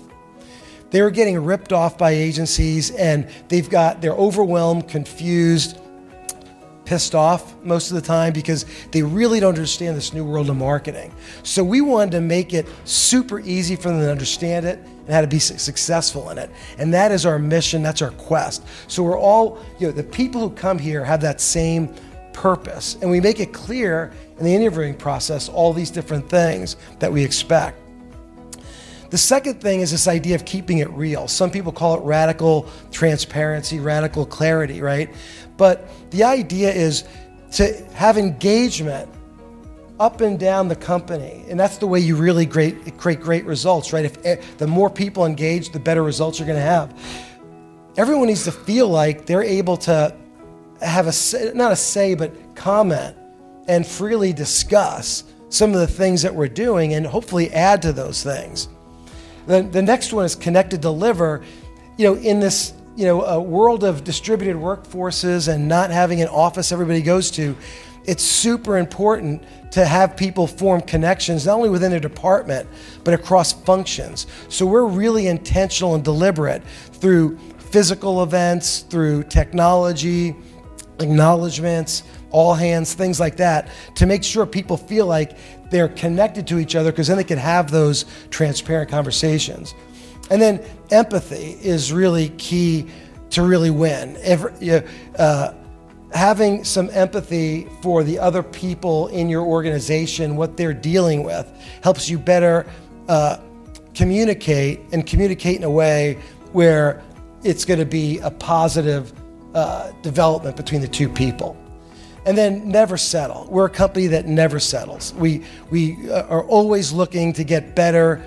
They 0.91 1.01
are 1.01 1.11
getting 1.11 1.45
ripped 1.45 1.73
off 1.73 1.97
by 1.97 2.11
agencies 2.11 2.91
and 2.91 3.29
they've 3.49 3.69
got, 3.71 4.01
they're 4.01 4.13
overwhelmed, 4.13 4.89
confused, 4.89 5.79
pissed 6.91 7.15
off 7.15 7.55
most 7.63 7.93
of 7.93 7.95
the 7.95 8.01
time 8.03 8.33
because 8.33 8.67
they 8.91 9.01
really 9.01 9.39
don't 9.39 9.55
understand 9.55 9.97
this 9.97 10.13
new 10.13 10.25
world 10.25 10.51
of 10.51 10.57
marketing. 10.57 11.15
So 11.45 11.63
we 11.63 11.81
wanted 11.81 12.11
to 12.11 12.21
make 12.21 12.53
it 12.53 12.67
super 12.85 13.39
easy 13.39 13.77
for 13.77 13.91
them 13.91 14.01
to 14.01 14.11
understand 14.11 14.67
it 14.67 14.81
and 14.81 15.11
how 15.11 15.21
to 15.21 15.29
be 15.29 15.39
successful 15.39 16.31
in 16.31 16.39
it. 16.39 16.51
And 16.79 16.93
that 16.93 17.13
is 17.13 17.25
our 17.27 17.39
mission, 17.39 17.81
that's 17.81 18.03
our 18.03 18.11
quest. 18.11 18.65
So 18.89 19.05
we're 19.05 19.17
all, 19.17 19.61
you 19.79 19.87
know, 19.87 19.93
the 19.93 20.03
people 20.03 20.41
who 20.41 20.51
come 20.51 20.81
here 20.81 21.05
have 21.05 21.21
that 21.21 21.41
same 21.41 21.95
purpose. 22.33 22.97
And 23.01 23.09
we 23.09 23.21
make 23.21 23.39
it 23.39 23.53
clear 23.53 24.13
in 24.39 24.45
the 24.45 24.53
interviewing 24.53 24.97
process 24.97 25.49
all 25.49 25.73
these 25.73 25.93
different 25.93 26.29
things 26.29 26.75
that 26.99 27.13
we 27.13 27.23
expect. 27.23 27.80
The 29.11 29.19
second 29.19 29.61
thing 29.61 29.81
is 29.81 29.91
this 29.91 30.07
idea 30.07 30.37
of 30.37 30.45
keeping 30.45 30.79
it 30.79 30.89
real. 30.91 31.27
Some 31.27 31.51
people 31.51 31.73
call 31.73 31.99
it 31.99 32.03
radical 32.03 32.69
transparency, 32.93 33.81
radical 33.81 34.25
clarity, 34.25 34.81
right? 34.81 35.13
But 35.57 35.89
the 36.11 36.25
idea 36.25 36.73
is 36.73 37.05
to 37.53 37.85
have 37.93 38.17
engagement 38.17 39.11
up 39.99 40.23
and 40.23 40.39
down 40.39 40.69
the 40.69 40.77
company. 40.77 41.45
And 41.49 41.61
that's 41.61 41.77
the 41.77 41.87
way 41.87 42.01
you 42.01 42.17
really 42.17 42.47
great, 42.47 42.97
create 42.97 43.21
great 43.21 43.45
results, 43.45 43.93
right? 43.93 44.05
If 44.05 44.25
eh, 44.25 44.37
the 44.57 44.67
more 44.67 44.89
people 44.89 45.27
engage, 45.27 45.71
the 45.71 45.81
better 45.81 46.03
results 46.03 46.39
you're 46.39 46.47
going 46.47 46.59
to 46.59 46.65
have. 46.65 46.97
Everyone 47.97 48.29
needs 48.29 48.45
to 48.45 48.53
feel 48.53 48.89
like 48.89 49.27
they're 49.27 49.43
able 49.43 49.77
to 49.79 50.17
have 50.81 51.07
a, 51.07 51.55
not 51.55 51.73
a 51.73 51.77
say, 51.77 52.15
but 52.15 52.55
comment 52.55 53.17
and 53.69 53.87
freely 53.87 54.33
discuss 54.33 55.25
some 55.51 55.75
of 55.75 55.81
the 55.81 55.87
things 55.87 56.23
that 56.23 56.35
we're 56.35 56.49
doing 56.49 56.95
and 56.95 57.07
hopefully 57.07 57.51
add 57.51 57.83
to 57.83 57.93
those 57.93 58.23
things. 58.23 58.69
The, 59.51 59.63
the 59.63 59.83
next 59.83 60.13
one 60.13 60.25
is 60.25 60.37
connected 60.37 60.77
to 60.77 60.83
deliver. 60.83 61.43
You 61.97 62.07
know, 62.07 62.21
in 62.21 62.39
this 62.39 62.73
you 62.95 63.05
know 63.05 63.23
a 63.23 63.41
world 63.41 63.83
of 63.83 64.05
distributed 64.05 64.57
workforces 64.57 65.53
and 65.53 65.67
not 65.67 65.91
having 65.91 66.23
an 66.23 66.29
office 66.29 66.71
everybody 66.71 67.03
goes 67.03 67.33
to, 67.33 67.57
it's 68.05 68.23
super 68.23 68.79
important 68.79 69.43
to 69.73 69.85
have 69.85 70.17
people 70.17 70.47
form 70.47 70.81
connections 70.81 71.47
not 71.47 71.57
only 71.57 71.69
within 71.69 71.91
their 71.91 71.99
department 72.01 72.69
but 73.03 73.13
across 73.13 73.53
functions. 73.53 74.29
So 74.49 74.67
we're 74.67 74.87
really 74.87 75.27
intentional 75.27 75.97
and 75.97 76.05
deliberate 76.05 76.63
through 76.93 77.37
physical 77.59 78.23
events, 78.23 78.81
through 78.81 79.25
technology, 79.25 80.37
acknowledgments, 81.01 82.05
all 82.31 82.55
hands, 82.55 82.95
things 82.95 83.21
like 83.21 83.37
that, 83.37 83.69
to 83.97 84.07
make 84.07 84.25
sure 84.25 84.47
people 84.47 84.77
feel 84.77 85.07
like 85.07 85.37
they're 85.71 85.89
connected 85.89 86.47
to 86.49 86.59
each 86.59 86.75
other 86.75 86.91
because 86.91 87.09
then 87.09 87.17
they 87.17 87.25
can 87.25 87.39
have 87.39 87.71
those 87.71 88.05
transparent 88.31 88.91
conversations. 88.91 89.75
And 90.31 90.41
then 90.41 90.63
empathy 90.91 91.59
is 91.63 91.93
really 91.93 92.31
key 92.31 92.89
to 93.31 93.43
really 93.43 93.71
win. 93.71 94.17
Every, 94.23 94.83
uh, 95.19 95.55
having 96.13 96.65
some 96.65 96.91
empathy 96.93 97.69
for 97.83 98.03
the 98.03 98.19
other 98.19 98.43
people 98.43 99.09
in 99.09 99.29
your 99.29 99.43
organization, 99.43 100.37
what 100.37 100.57
they're 100.57 100.75
dealing 100.75 101.23
with, 101.23 101.49
helps 101.83 102.09
you 102.09 102.19
better 102.19 102.67
uh, 103.09 103.39
communicate 103.95 104.81
and 104.93 105.07
communicate 105.07 105.57
in 105.57 105.65
a 105.65 105.71
way 105.71 106.15
where 106.53 107.03
it's 107.43 107.65
going 107.65 107.81
to 107.81 107.87
be 107.87 108.19
a 108.19 108.31
positive 108.31 109.13
uh, 109.55 109.91
development 110.03 110.57
between 110.57 110.81
the 110.81 110.89
two 110.89 111.09
people 111.09 111.57
and 112.27 112.37
then 112.37 112.69
never 112.69 112.97
settle. 112.97 113.47
We're 113.51 113.67
a 113.67 113.71
company 113.71 114.09
that 114.09 114.27
never 114.27 114.61
settles. 114.61 115.15
We, 115.15 115.45
we 115.71 116.11
uh, 116.11 116.27
are 116.27 116.45
always 116.45 116.93
looking 116.93 117.33
to 117.35 117.45
get 117.45 117.75
better 117.75 118.23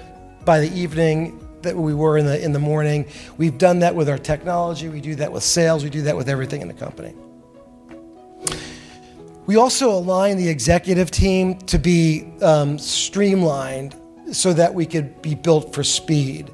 by 0.46 0.60
the 0.60 0.72
evening 0.74 1.40
that 1.62 1.76
we 1.76 1.94
were 1.94 2.18
in 2.18 2.26
the, 2.26 2.44
in 2.44 2.52
the 2.52 2.60
morning. 2.60 3.06
We've 3.38 3.58
done 3.58 3.80
that 3.80 3.96
with 3.96 4.10
our 4.10 4.18
technology, 4.18 4.90
we 4.90 5.02
do 5.02 5.16
that 5.16 5.32
with 5.32 5.44
sales, 5.44 5.84
we 5.84 5.90
do 5.90 6.02
that 6.04 6.16
with 6.16 6.30
everything 6.30 6.62
in 6.62 6.68
the 6.68 6.74
company. 6.74 7.14
We 9.46 9.58
also 9.58 9.92
align 9.92 10.38
the 10.38 10.48
executive 10.48 11.12
team 11.12 11.58
to 11.60 11.78
be 11.78 12.32
um, 12.42 12.78
streamlined 12.78 13.96
so 14.32 14.54
that 14.54 14.74
we 14.74 14.86
could 14.86 15.22
be 15.22 15.36
built 15.36 15.74
for 15.74 15.84
speed. 15.84 16.50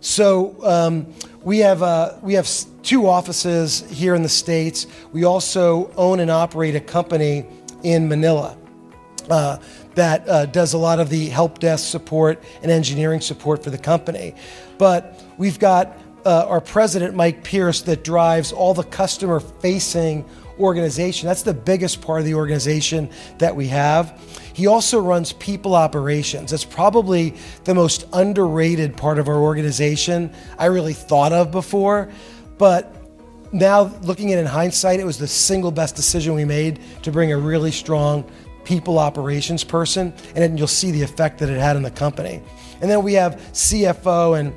So 0.00 0.56
um, 0.64 1.14
we 1.44 1.58
have 1.58 1.82
uh, 1.82 2.16
we 2.22 2.34
have 2.34 2.48
two 2.82 3.08
offices 3.08 3.84
here 3.90 4.14
in 4.14 4.22
the 4.22 4.28
states. 4.28 4.86
We 5.12 5.24
also 5.24 5.90
own 5.96 6.20
and 6.20 6.30
operate 6.30 6.76
a 6.76 6.80
company 6.80 7.46
in 7.82 8.08
Manila 8.08 8.56
uh, 9.28 9.58
that 9.94 10.28
uh, 10.28 10.46
does 10.46 10.72
a 10.72 10.78
lot 10.78 11.00
of 11.00 11.10
the 11.10 11.28
help 11.28 11.58
desk 11.58 11.90
support 11.90 12.42
and 12.62 12.70
engineering 12.70 13.20
support 13.20 13.62
for 13.62 13.70
the 13.70 13.78
company. 13.78 14.34
But 14.78 15.22
we've 15.36 15.58
got 15.58 15.98
uh, 16.24 16.46
our 16.48 16.60
president 16.60 17.14
Mike 17.14 17.42
Pierce 17.42 17.82
that 17.82 18.04
drives 18.04 18.52
all 18.52 18.74
the 18.74 18.84
customer 18.84 19.40
facing 19.40 20.24
organization. 20.58 21.26
That's 21.26 21.42
the 21.42 21.54
biggest 21.54 22.00
part 22.00 22.20
of 22.20 22.26
the 22.26 22.34
organization 22.34 23.10
that 23.38 23.54
we 23.54 23.68
have. 23.68 24.20
He 24.54 24.66
also 24.66 25.00
runs 25.00 25.32
people 25.32 25.74
operations. 25.74 26.50
That's 26.50 26.64
probably 26.64 27.34
the 27.64 27.74
most 27.74 28.06
underrated 28.12 28.96
part 28.96 29.18
of 29.18 29.28
our 29.28 29.38
organization 29.38 30.32
I 30.58 30.66
really 30.66 30.92
thought 30.92 31.32
of 31.32 31.50
before. 31.50 32.10
But 32.58 32.94
now 33.52 33.94
looking 34.02 34.32
at 34.32 34.38
it 34.38 34.42
in 34.42 34.46
hindsight, 34.46 35.00
it 35.00 35.04
was 35.04 35.18
the 35.18 35.28
single 35.28 35.70
best 35.70 35.96
decision 35.96 36.34
we 36.34 36.44
made 36.44 36.80
to 37.02 37.12
bring 37.12 37.32
a 37.32 37.38
really 37.38 37.70
strong 37.70 38.30
people 38.64 38.98
operations 38.98 39.64
person, 39.64 40.12
and 40.28 40.36
then 40.36 40.56
you'll 40.56 40.66
see 40.68 40.90
the 40.90 41.02
effect 41.02 41.38
that 41.38 41.48
it 41.48 41.58
had 41.58 41.76
on 41.76 41.82
the 41.82 41.90
company. 41.90 42.40
And 42.80 42.90
then 42.90 43.02
we 43.02 43.14
have 43.14 43.36
CFO 43.52 44.38
and 44.38 44.54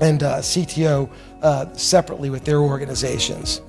and 0.00 0.22
uh, 0.22 0.38
CTO 0.38 1.10
uh, 1.42 1.72
separately 1.74 2.30
with 2.30 2.44
their 2.44 2.60
organizations. 2.60 3.60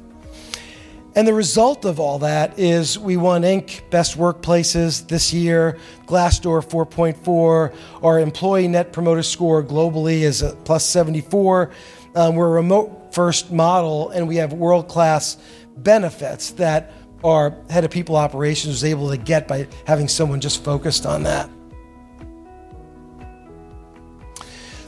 And 1.19 1.27
the 1.27 1.33
result 1.33 1.83
of 1.83 1.99
all 1.99 2.19
that 2.19 2.57
is 2.57 2.97
we 2.97 3.17
won 3.17 3.41
Inc. 3.41 3.89
Best 3.89 4.17
Workplaces 4.17 5.05
this 5.05 5.33
year, 5.33 5.77
Glassdoor 6.05 6.65
4.4. 6.65 7.75
Our 8.01 8.19
employee 8.21 8.69
net 8.69 8.93
promoter 8.93 9.21
score 9.21 9.61
globally 9.61 10.21
is 10.21 10.41
a 10.41 10.55
plus 10.63 10.85
74. 10.85 11.71
Um, 12.15 12.35
we're 12.37 12.47
a 12.47 12.51
remote 12.51 13.13
first 13.13 13.51
model 13.51 14.11
and 14.11 14.29
we 14.29 14.37
have 14.37 14.53
world 14.53 14.87
class 14.87 15.35
benefits 15.75 16.51
that 16.51 16.93
our 17.21 17.53
head 17.69 17.83
of 17.83 17.91
people 17.91 18.15
operations 18.15 18.75
was 18.75 18.85
able 18.85 19.09
to 19.09 19.17
get 19.17 19.45
by 19.45 19.67
having 19.85 20.07
someone 20.07 20.39
just 20.39 20.63
focused 20.63 21.05
on 21.05 21.23
that. 21.23 21.49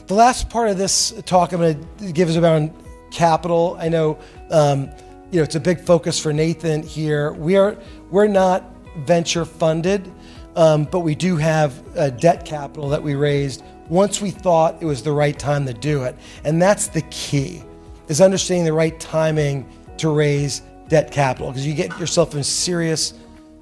The 0.06 0.14
last 0.14 0.48
part 0.48 0.70
of 0.70 0.78
this 0.78 1.12
talk 1.26 1.52
I'm 1.52 1.60
going 1.60 1.88
to 1.98 2.12
give 2.12 2.30
is 2.30 2.36
about 2.36 2.70
capital. 3.10 3.76
I 3.78 3.90
know, 3.90 4.18
um, 4.50 4.88
you 5.32 5.38
know, 5.38 5.44
it's 5.44 5.54
a 5.54 5.60
big 5.60 5.80
focus 5.80 6.18
for 6.18 6.32
Nathan 6.32 6.82
here. 6.82 7.32
We 7.32 7.56
are 7.56 7.76
we're 8.10 8.26
not 8.26 8.64
venture 8.98 9.46
funded, 9.46 10.12
um, 10.56 10.84
but 10.84 11.00
we 11.00 11.14
do 11.14 11.36
have 11.38 11.82
a 11.96 12.10
debt 12.10 12.44
capital 12.44 12.90
that 12.90 13.02
we 13.02 13.14
raised 13.14 13.64
once 13.88 14.20
we 14.20 14.30
thought 14.30 14.80
it 14.82 14.84
was 14.84 15.02
the 15.02 15.10
right 15.10 15.38
time 15.38 15.64
to 15.66 15.72
do 15.72 16.04
it, 16.04 16.16
and 16.44 16.60
that's 16.60 16.86
the 16.86 17.00
key, 17.02 17.62
is 18.08 18.20
understanding 18.20 18.66
the 18.66 18.72
right 18.74 19.00
timing 19.00 19.66
to 19.96 20.10
raise 20.10 20.60
debt 20.88 21.10
capital 21.10 21.48
because 21.48 21.66
you 21.66 21.74
get 21.74 21.98
yourself 21.98 22.34
in 22.34 22.44
serious 22.44 23.14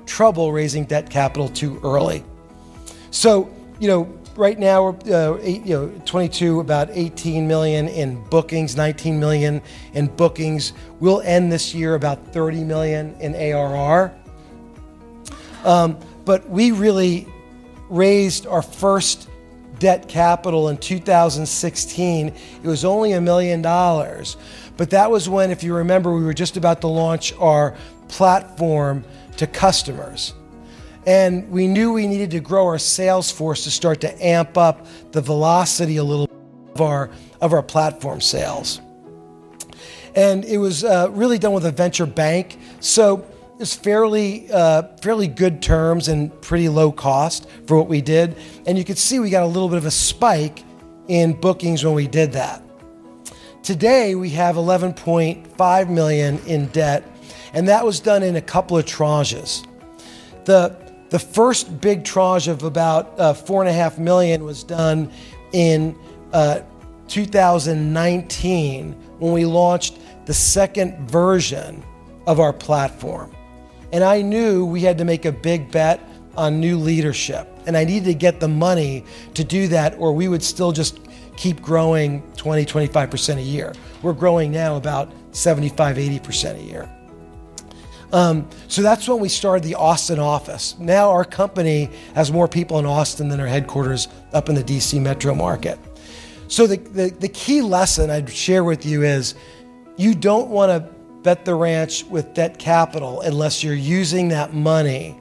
trouble 0.06 0.50
raising 0.50 0.84
debt 0.84 1.08
capital 1.08 1.48
too 1.48 1.80
early. 1.84 2.24
So, 3.12 3.48
you 3.78 3.86
know, 3.86 4.19
right 4.36 4.58
now 4.58 4.90
we're 4.90 5.14
uh, 5.14 5.38
eight, 5.42 5.64
you 5.64 5.74
know 5.74 6.02
22 6.04 6.60
about 6.60 6.88
18 6.92 7.46
million 7.46 7.88
in 7.88 8.22
bookings 8.24 8.76
19 8.76 9.18
million 9.18 9.60
in 9.94 10.06
bookings. 10.06 10.72
We'll 11.00 11.20
end 11.22 11.50
this 11.50 11.74
year 11.74 11.94
about 11.94 12.32
30 12.32 12.64
million 12.64 13.14
in 13.20 13.34
arr 13.34 14.14
um, 15.64 15.98
but 16.24 16.48
we 16.48 16.72
really 16.72 17.26
raised 17.88 18.46
our 18.46 18.62
first 18.62 19.28
debt 19.78 20.08
capital 20.08 20.68
in 20.68 20.76
2016 20.76 22.28
it 22.28 22.34
was 22.62 22.84
only 22.84 23.12
a 23.12 23.20
million 23.20 23.62
dollars. 23.62 24.36
But 24.80 24.88
that 24.90 25.10
was 25.10 25.28
when, 25.28 25.50
if 25.50 25.62
you 25.62 25.74
remember, 25.74 26.14
we 26.14 26.24
were 26.24 26.32
just 26.32 26.56
about 26.56 26.80
to 26.80 26.86
launch 26.86 27.34
our 27.34 27.76
platform 28.08 29.04
to 29.36 29.46
customers. 29.46 30.32
And 31.06 31.50
we 31.50 31.66
knew 31.66 31.92
we 31.92 32.06
needed 32.06 32.30
to 32.32 32.40
grow 32.40 32.66
our 32.66 32.78
sales 32.78 33.30
force 33.30 33.64
to 33.64 33.70
start 33.70 34.00
to 34.02 34.24
amp 34.24 34.58
up 34.58 34.86
the 35.12 35.20
velocity 35.20 35.96
a 35.96 36.04
little 36.04 36.30
of 36.74 36.80
our, 36.80 37.10
of 37.40 37.52
our 37.52 37.62
platform 37.62 38.20
sales. 38.20 38.80
And 40.14 40.44
it 40.44 40.58
was 40.58 40.84
uh, 40.84 41.08
really 41.12 41.38
done 41.38 41.52
with 41.52 41.64
a 41.64 41.72
venture 41.72 42.06
bank. 42.06 42.58
So 42.80 43.24
it's 43.58 43.74
fairly, 43.74 44.50
uh, 44.50 44.82
fairly 45.02 45.28
good 45.28 45.62
terms 45.62 46.08
and 46.08 46.38
pretty 46.42 46.68
low 46.68 46.92
cost 46.92 47.48
for 47.66 47.76
what 47.76 47.88
we 47.88 48.00
did. 48.00 48.36
And 48.66 48.76
you 48.76 48.84
could 48.84 48.98
see 48.98 49.20
we 49.20 49.30
got 49.30 49.42
a 49.42 49.46
little 49.46 49.68
bit 49.68 49.78
of 49.78 49.86
a 49.86 49.90
spike 49.90 50.64
in 51.08 51.32
bookings 51.32 51.84
when 51.84 51.94
we 51.94 52.06
did 52.06 52.32
that. 52.32 52.62
Today 53.62 54.14
we 54.14 54.30
have 54.30 54.56
11.5 54.56 55.90
million 55.90 56.38
in 56.46 56.66
debt, 56.68 57.04
and 57.52 57.68
that 57.68 57.84
was 57.84 58.00
done 58.00 58.22
in 58.22 58.36
a 58.36 58.40
couple 58.40 58.78
of 58.78 58.86
tranches. 58.86 59.66
The 60.46 60.79
the 61.10 61.18
first 61.18 61.80
big 61.80 62.04
tranche 62.04 62.46
of 62.46 62.62
about 62.62 63.18
uh, 63.18 63.34
four 63.34 63.62
and 63.62 63.68
a 63.68 63.72
half 63.72 63.98
million 63.98 64.44
was 64.44 64.62
done 64.64 65.12
in 65.52 65.98
uh, 66.32 66.60
2019 67.08 68.92
when 69.18 69.32
we 69.32 69.44
launched 69.44 69.98
the 70.26 70.34
second 70.34 71.10
version 71.10 71.82
of 72.26 72.38
our 72.38 72.52
platform. 72.52 73.34
And 73.92 74.04
I 74.04 74.22
knew 74.22 74.64
we 74.64 74.82
had 74.82 74.96
to 74.98 75.04
make 75.04 75.24
a 75.24 75.32
big 75.32 75.72
bet 75.72 76.00
on 76.36 76.60
new 76.60 76.78
leadership. 76.78 77.48
And 77.66 77.76
I 77.76 77.84
needed 77.84 78.04
to 78.06 78.14
get 78.14 78.38
the 78.38 78.48
money 78.48 79.04
to 79.34 79.42
do 79.42 79.66
that, 79.68 79.98
or 79.98 80.12
we 80.12 80.28
would 80.28 80.42
still 80.42 80.70
just 80.70 81.00
keep 81.36 81.60
growing 81.60 82.22
20, 82.36 82.64
25% 82.64 83.36
a 83.36 83.42
year. 83.42 83.72
We're 84.02 84.12
growing 84.12 84.52
now 84.52 84.76
about 84.76 85.10
75, 85.32 85.96
80% 85.96 86.60
a 86.60 86.62
year. 86.62 86.99
Um, 88.12 88.48
so 88.68 88.82
that's 88.82 89.08
when 89.08 89.20
we 89.20 89.28
started 89.28 89.62
the 89.62 89.76
Austin 89.76 90.18
office. 90.18 90.76
Now 90.78 91.10
our 91.10 91.24
company 91.24 91.90
has 92.14 92.32
more 92.32 92.48
people 92.48 92.78
in 92.78 92.86
Austin 92.86 93.28
than 93.28 93.40
our 93.40 93.46
headquarters 93.46 94.08
up 94.32 94.48
in 94.48 94.54
the 94.54 94.64
DC 94.64 95.00
metro 95.00 95.34
market. 95.34 95.78
So 96.48 96.66
the, 96.66 96.76
the, 96.76 97.10
the 97.10 97.28
key 97.28 97.62
lesson 97.62 98.10
I'd 98.10 98.28
share 98.28 98.64
with 98.64 98.84
you 98.84 99.04
is 99.04 99.36
you 99.96 100.14
don't 100.14 100.48
want 100.48 100.70
to 100.70 100.92
bet 101.22 101.44
the 101.44 101.54
ranch 101.54 102.04
with 102.04 102.34
debt 102.34 102.58
capital 102.58 103.20
unless 103.20 103.62
you're 103.62 103.74
using 103.74 104.28
that 104.28 104.54
money 104.54 105.16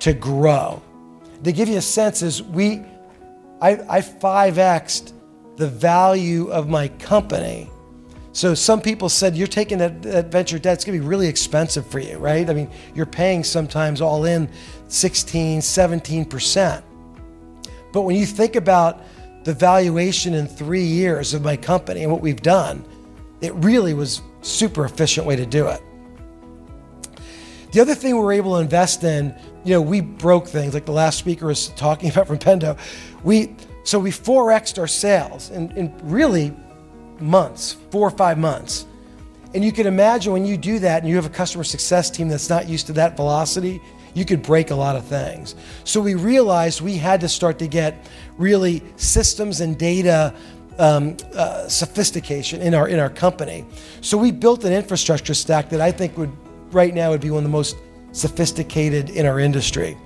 to 0.00 0.12
grow. 0.12 0.82
To 1.44 1.52
give 1.52 1.68
you 1.68 1.78
a 1.78 1.82
sense 1.82 2.20
is 2.22 2.42
we 2.42 2.84
I, 3.62 3.78
I 3.88 4.00
5x'd 4.00 5.14
the 5.56 5.68
value 5.68 6.50
of 6.50 6.68
my 6.68 6.88
company. 6.88 7.70
So 8.34 8.52
some 8.52 8.80
people 8.80 9.08
said, 9.08 9.36
you're 9.36 9.46
taking 9.46 9.78
that, 9.78 10.26
venture 10.26 10.58
debt, 10.58 10.74
it's 10.74 10.84
gonna 10.84 10.98
be 10.98 11.04
really 11.04 11.28
expensive 11.28 11.86
for 11.86 12.00
you, 12.00 12.18
right? 12.18 12.50
I 12.50 12.52
mean, 12.52 12.68
you're 12.92 13.06
paying 13.06 13.44
sometimes 13.44 14.00
all 14.00 14.24
in 14.24 14.50
16, 14.88 15.60
17%. 15.60 16.82
But 17.92 18.02
when 18.02 18.16
you 18.16 18.26
think 18.26 18.56
about 18.56 19.02
the 19.44 19.54
valuation 19.54 20.34
in 20.34 20.48
three 20.48 20.82
years 20.82 21.32
of 21.32 21.42
my 21.42 21.56
company 21.56 22.02
and 22.02 22.10
what 22.10 22.20
we've 22.20 22.42
done, 22.42 22.84
it 23.40 23.54
really 23.54 23.94
was 23.94 24.20
super 24.42 24.84
efficient 24.84 25.28
way 25.28 25.36
to 25.36 25.46
do 25.46 25.68
it. 25.68 25.80
The 27.70 27.78
other 27.78 27.94
thing 27.94 28.16
we 28.16 28.20
were 28.20 28.32
able 28.32 28.56
to 28.56 28.60
invest 28.60 29.04
in, 29.04 29.32
you 29.64 29.74
know, 29.74 29.80
we 29.80 30.00
broke 30.00 30.48
things 30.48 30.74
like 30.74 30.86
the 30.86 30.92
last 30.92 31.18
speaker 31.18 31.46
was 31.46 31.68
talking 31.68 32.10
about 32.10 32.26
from 32.26 32.38
Pendo. 32.38 32.76
We 33.22 33.54
so 33.84 33.98
we 33.98 34.10
4xed 34.10 34.78
our 34.78 34.88
sales 34.88 35.50
and, 35.50 35.70
in 35.72 35.94
really 36.02 36.52
months, 37.20 37.76
four 37.90 38.06
or 38.06 38.10
five 38.10 38.38
months. 38.38 38.86
And 39.54 39.64
you 39.64 39.70
can 39.70 39.86
imagine 39.86 40.32
when 40.32 40.44
you 40.44 40.56
do 40.56 40.78
that 40.80 41.02
and 41.02 41.08
you 41.08 41.16
have 41.16 41.26
a 41.26 41.30
customer 41.30 41.64
success 41.64 42.10
team 42.10 42.28
that's 42.28 42.50
not 42.50 42.68
used 42.68 42.86
to 42.88 42.92
that 42.94 43.16
velocity, 43.16 43.80
you 44.14 44.24
could 44.24 44.42
break 44.42 44.70
a 44.70 44.74
lot 44.74 44.96
of 44.96 45.04
things. 45.04 45.54
So 45.84 46.00
we 46.00 46.14
realized 46.14 46.80
we 46.80 46.96
had 46.96 47.20
to 47.20 47.28
start 47.28 47.58
to 47.60 47.68
get 47.68 48.06
really 48.36 48.82
systems 48.96 49.60
and 49.60 49.78
data 49.78 50.34
um, 50.78 51.16
uh, 51.34 51.68
sophistication 51.68 52.60
in 52.60 52.74
our 52.74 52.88
in 52.88 52.98
our 52.98 53.10
company. 53.10 53.64
So 54.00 54.18
we 54.18 54.32
built 54.32 54.64
an 54.64 54.72
infrastructure 54.72 55.34
stack 55.34 55.68
that 55.70 55.80
I 55.80 55.92
think 55.92 56.18
would 56.18 56.32
right 56.72 56.92
now 56.92 57.10
would 57.10 57.20
be 57.20 57.30
one 57.30 57.38
of 57.38 57.44
the 57.44 57.50
most 57.50 57.76
sophisticated 58.12 59.10
in 59.10 59.26
our 59.26 59.38
industry. 59.38 59.96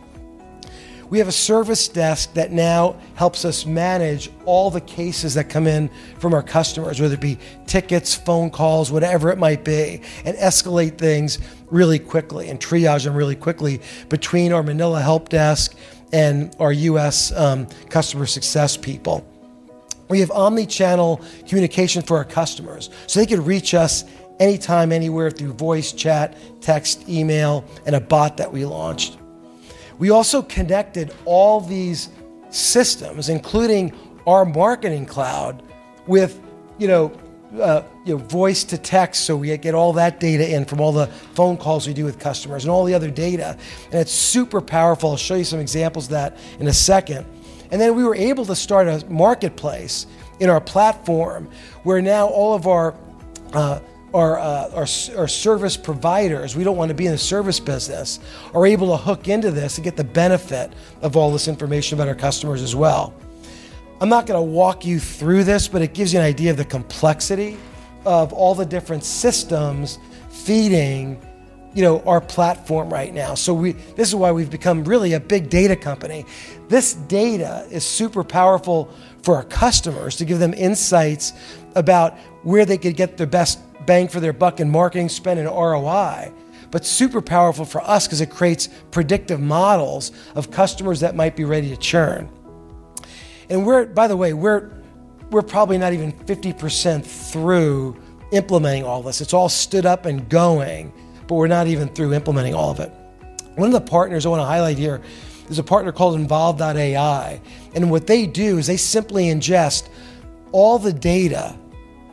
We 1.10 1.18
have 1.18 1.28
a 1.28 1.32
service 1.32 1.88
desk 1.88 2.34
that 2.34 2.52
now 2.52 2.96
helps 3.14 3.44
us 3.46 3.64
manage 3.64 4.30
all 4.44 4.70
the 4.70 4.80
cases 4.82 5.34
that 5.34 5.48
come 5.48 5.66
in 5.66 5.88
from 6.18 6.34
our 6.34 6.42
customers, 6.42 7.00
whether 7.00 7.14
it 7.14 7.20
be 7.20 7.38
tickets, 7.66 8.14
phone 8.14 8.50
calls, 8.50 8.92
whatever 8.92 9.30
it 9.30 9.38
might 9.38 9.64
be, 9.64 10.02
and 10.26 10.36
escalate 10.36 10.98
things 10.98 11.38
really 11.70 11.98
quickly 11.98 12.50
and 12.50 12.60
triage 12.60 13.04
them 13.04 13.14
really 13.14 13.36
quickly 13.36 13.80
between 14.10 14.52
our 14.52 14.62
Manila 14.62 15.00
help 15.00 15.30
desk 15.30 15.76
and 16.12 16.54
our 16.60 16.72
US 16.72 17.32
um, 17.32 17.66
customer 17.88 18.26
success 18.26 18.76
people. 18.76 19.26
We 20.08 20.20
have 20.20 20.30
omni 20.30 20.66
channel 20.66 21.22
communication 21.46 22.02
for 22.02 22.16
our 22.18 22.24
customers 22.24 22.90
so 23.06 23.20
they 23.20 23.26
can 23.26 23.44
reach 23.44 23.74
us 23.74 24.04
anytime, 24.40 24.92
anywhere 24.92 25.30
through 25.30 25.52
voice, 25.54 25.92
chat, 25.92 26.36
text, 26.60 27.08
email, 27.08 27.64
and 27.86 27.96
a 27.96 28.00
bot 28.00 28.36
that 28.36 28.52
we 28.52 28.64
launched. 28.64 29.18
We 29.98 30.10
also 30.10 30.42
connected 30.42 31.14
all 31.24 31.60
these 31.60 32.10
systems, 32.50 33.28
including 33.28 33.92
our 34.26 34.44
marketing 34.44 35.06
cloud, 35.06 35.62
with 36.06 36.40
you 36.78 36.88
know, 36.88 37.12
uh, 37.60 37.82
you 38.04 38.16
know, 38.16 38.22
voice 38.24 38.62
to 38.64 38.78
text, 38.78 39.24
so 39.24 39.36
we 39.36 39.56
get 39.56 39.74
all 39.74 39.92
that 39.94 40.20
data 40.20 40.48
in 40.54 40.64
from 40.64 40.80
all 40.80 40.92
the 40.92 41.06
phone 41.34 41.56
calls 41.56 41.86
we 41.86 41.94
do 41.94 42.04
with 42.04 42.18
customers 42.18 42.64
and 42.64 42.70
all 42.70 42.84
the 42.84 42.94
other 42.94 43.10
data, 43.10 43.56
and 43.86 43.94
it's 43.94 44.12
super 44.12 44.60
powerful. 44.60 45.10
I'll 45.10 45.16
show 45.16 45.34
you 45.34 45.44
some 45.44 45.60
examples 45.60 46.06
of 46.06 46.10
that 46.10 46.38
in 46.60 46.68
a 46.68 46.72
second. 46.72 47.26
And 47.70 47.80
then 47.80 47.94
we 47.94 48.04
were 48.04 48.14
able 48.14 48.46
to 48.46 48.56
start 48.56 48.88
a 48.88 49.04
marketplace 49.10 50.06
in 50.40 50.48
our 50.48 50.60
platform 50.60 51.50
where 51.82 52.00
now 52.00 52.28
all 52.28 52.54
of 52.54 52.66
our 52.66 52.94
uh, 53.52 53.80
our, 54.14 54.38
uh, 54.38 54.70
our, 54.70 54.86
our 55.16 55.28
service 55.28 55.76
providers, 55.76 56.56
we 56.56 56.64
don't 56.64 56.76
want 56.76 56.88
to 56.88 56.94
be 56.94 57.06
in 57.06 57.12
the 57.12 57.18
service 57.18 57.60
business, 57.60 58.20
are 58.54 58.66
able 58.66 58.88
to 58.88 58.96
hook 58.96 59.28
into 59.28 59.50
this 59.50 59.76
and 59.76 59.84
get 59.84 59.96
the 59.96 60.04
benefit 60.04 60.72
of 61.02 61.16
all 61.16 61.30
this 61.30 61.48
information 61.48 61.98
about 61.98 62.08
our 62.08 62.14
customers 62.14 62.62
as 62.62 62.74
well. 62.74 63.14
I'm 64.00 64.08
not 64.08 64.26
going 64.26 64.38
to 64.38 64.52
walk 64.52 64.84
you 64.84 65.00
through 65.00 65.44
this, 65.44 65.68
but 65.68 65.82
it 65.82 65.92
gives 65.92 66.12
you 66.12 66.20
an 66.20 66.24
idea 66.24 66.50
of 66.50 66.56
the 66.56 66.64
complexity 66.64 67.58
of 68.04 68.32
all 68.32 68.54
the 68.54 68.64
different 68.64 69.04
systems 69.04 69.98
feeding 70.30 71.20
you 71.74 71.82
know 71.82 72.00
our 72.06 72.20
platform 72.20 72.90
right 72.90 73.12
now 73.12 73.34
so 73.34 73.52
we 73.52 73.72
this 73.72 74.08
is 74.08 74.14
why 74.14 74.32
we've 74.32 74.50
become 74.50 74.82
really 74.84 75.12
a 75.12 75.20
big 75.20 75.50
data 75.50 75.76
company 75.76 76.24
this 76.68 76.94
data 76.94 77.66
is 77.70 77.84
super 77.84 78.24
powerful 78.24 78.90
for 79.28 79.36
our 79.36 79.44
customers 79.44 80.16
to 80.16 80.24
give 80.24 80.38
them 80.38 80.54
insights 80.54 81.34
about 81.74 82.16
where 82.44 82.64
they 82.64 82.78
could 82.78 82.96
get 82.96 83.18
the 83.18 83.26
best 83.26 83.60
bang 83.84 84.08
for 84.08 84.20
their 84.20 84.32
buck 84.32 84.58
in 84.58 84.70
marketing 84.70 85.06
spend 85.10 85.38
and 85.38 85.46
ROI. 85.46 86.32
but 86.70 86.82
super 86.82 87.20
powerful 87.20 87.66
for 87.66 87.82
us 87.82 88.06
because 88.06 88.22
it 88.22 88.30
creates 88.30 88.70
predictive 88.90 89.38
models 89.38 90.12
of 90.34 90.50
customers 90.50 91.00
that 91.00 91.14
might 91.14 91.36
be 91.36 91.44
ready 91.44 91.68
to 91.68 91.76
churn. 91.76 92.26
And 93.50 93.66
we're, 93.66 93.84
by 93.84 94.08
the 94.08 94.16
way, 94.16 94.32
we're 94.32 94.70
we're 95.30 95.42
probably 95.42 95.76
not 95.76 95.92
even 95.92 96.10
50% 96.10 97.04
through 97.04 98.00
implementing 98.32 98.84
all 98.84 99.02
this. 99.02 99.20
It's 99.20 99.34
all 99.34 99.50
stood 99.50 99.84
up 99.84 100.06
and 100.06 100.26
going, 100.30 100.90
but 101.26 101.34
we're 101.34 101.48
not 101.48 101.66
even 101.66 101.88
through 101.88 102.14
implementing 102.14 102.54
all 102.54 102.70
of 102.70 102.80
it. 102.80 102.90
One 103.56 103.68
of 103.68 103.74
the 103.74 103.90
partners 103.90 104.24
I 104.24 104.30
want 104.30 104.40
to 104.40 104.46
highlight 104.46 104.78
here 104.78 105.02
is 105.48 105.58
a 105.58 105.62
partner 105.62 105.92
called 105.92 106.14
Involve.ai. 106.14 107.40
And 107.74 107.90
what 107.90 108.06
they 108.06 108.26
do 108.26 108.58
is 108.58 108.66
they 108.66 108.76
simply 108.76 109.26
ingest 109.26 109.88
all 110.52 110.78
the 110.78 110.92
data 110.92 111.56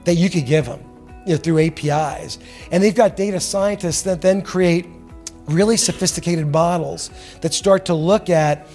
that 0.06 0.16
you 0.16 0.30
could 0.30 0.46
give 0.46 0.66
them 0.66 0.82
you 1.26 1.34
know, 1.34 1.38
through 1.38 1.60
APIs. 1.60 2.40
And 2.72 2.84
they've 2.84 2.96
got 2.96 3.16
data 3.16 3.40
scientists 3.40 4.04
that 4.04 4.22
then 4.22 4.42
create 4.42 4.88
really 5.48 5.78
sophisticated 5.78 6.48
models 6.48 7.10
that 7.42 7.54
start 7.54 7.86
to 7.86 7.94
look 7.94 8.30
at 8.30 8.68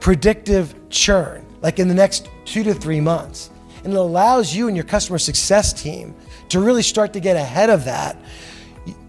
predictive 0.00 0.74
churn, 0.88 1.44
like 1.62 1.78
in 1.78 1.88
the 1.88 1.94
next 1.94 2.28
two 2.44 2.62
to 2.64 2.74
three 2.74 3.00
months. 3.00 3.50
And 3.84 3.92
it 3.92 3.96
allows 3.98 4.54
you 4.54 4.68
and 4.68 4.76
your 4.76 4.84
customer 4.84 5.18
success 5.18 5.72
team 5.72 6.14
to 6.48 6.60
really 6.60 6.82
start 6.82 7.12
to 7.14 7.20
get 7.20 7.36
ahead 7.36 7.70
of 7.70 7.84
that. 7.84 8.16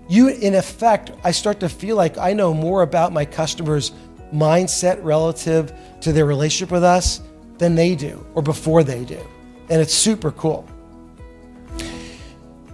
You, 0.08 0.30
in 0.30 0.56
effect, 0.56 1.12
I 1.24 1.32
start 1.32 1.60
to 1.62 1.70
feel 1.70 1.96
like 1.96 2.18
I 2.18 2.34
know 2.34 2.54
more 2.54 2.82
about 2.82 3.14
my 3.14 3.26
customers' 3.26 3.92
mindset 4.34 5.04
relative 5.04 5.74
to 6.02 6.12
their 6.12 6.26
relationship 6.26 6.72
with 6.72 6.84
us 6.84 7.22
than 7.58 7.76
they 7.76 7.96
do 7.96 8.26
or 8.34 8.42
before 8.42 8.84
they 8.84 9.06
do. 9.06 9.20
And 9.70 9.82
it's 9.82 9.94
super 9.94 10.32
cool. 10.32 10.68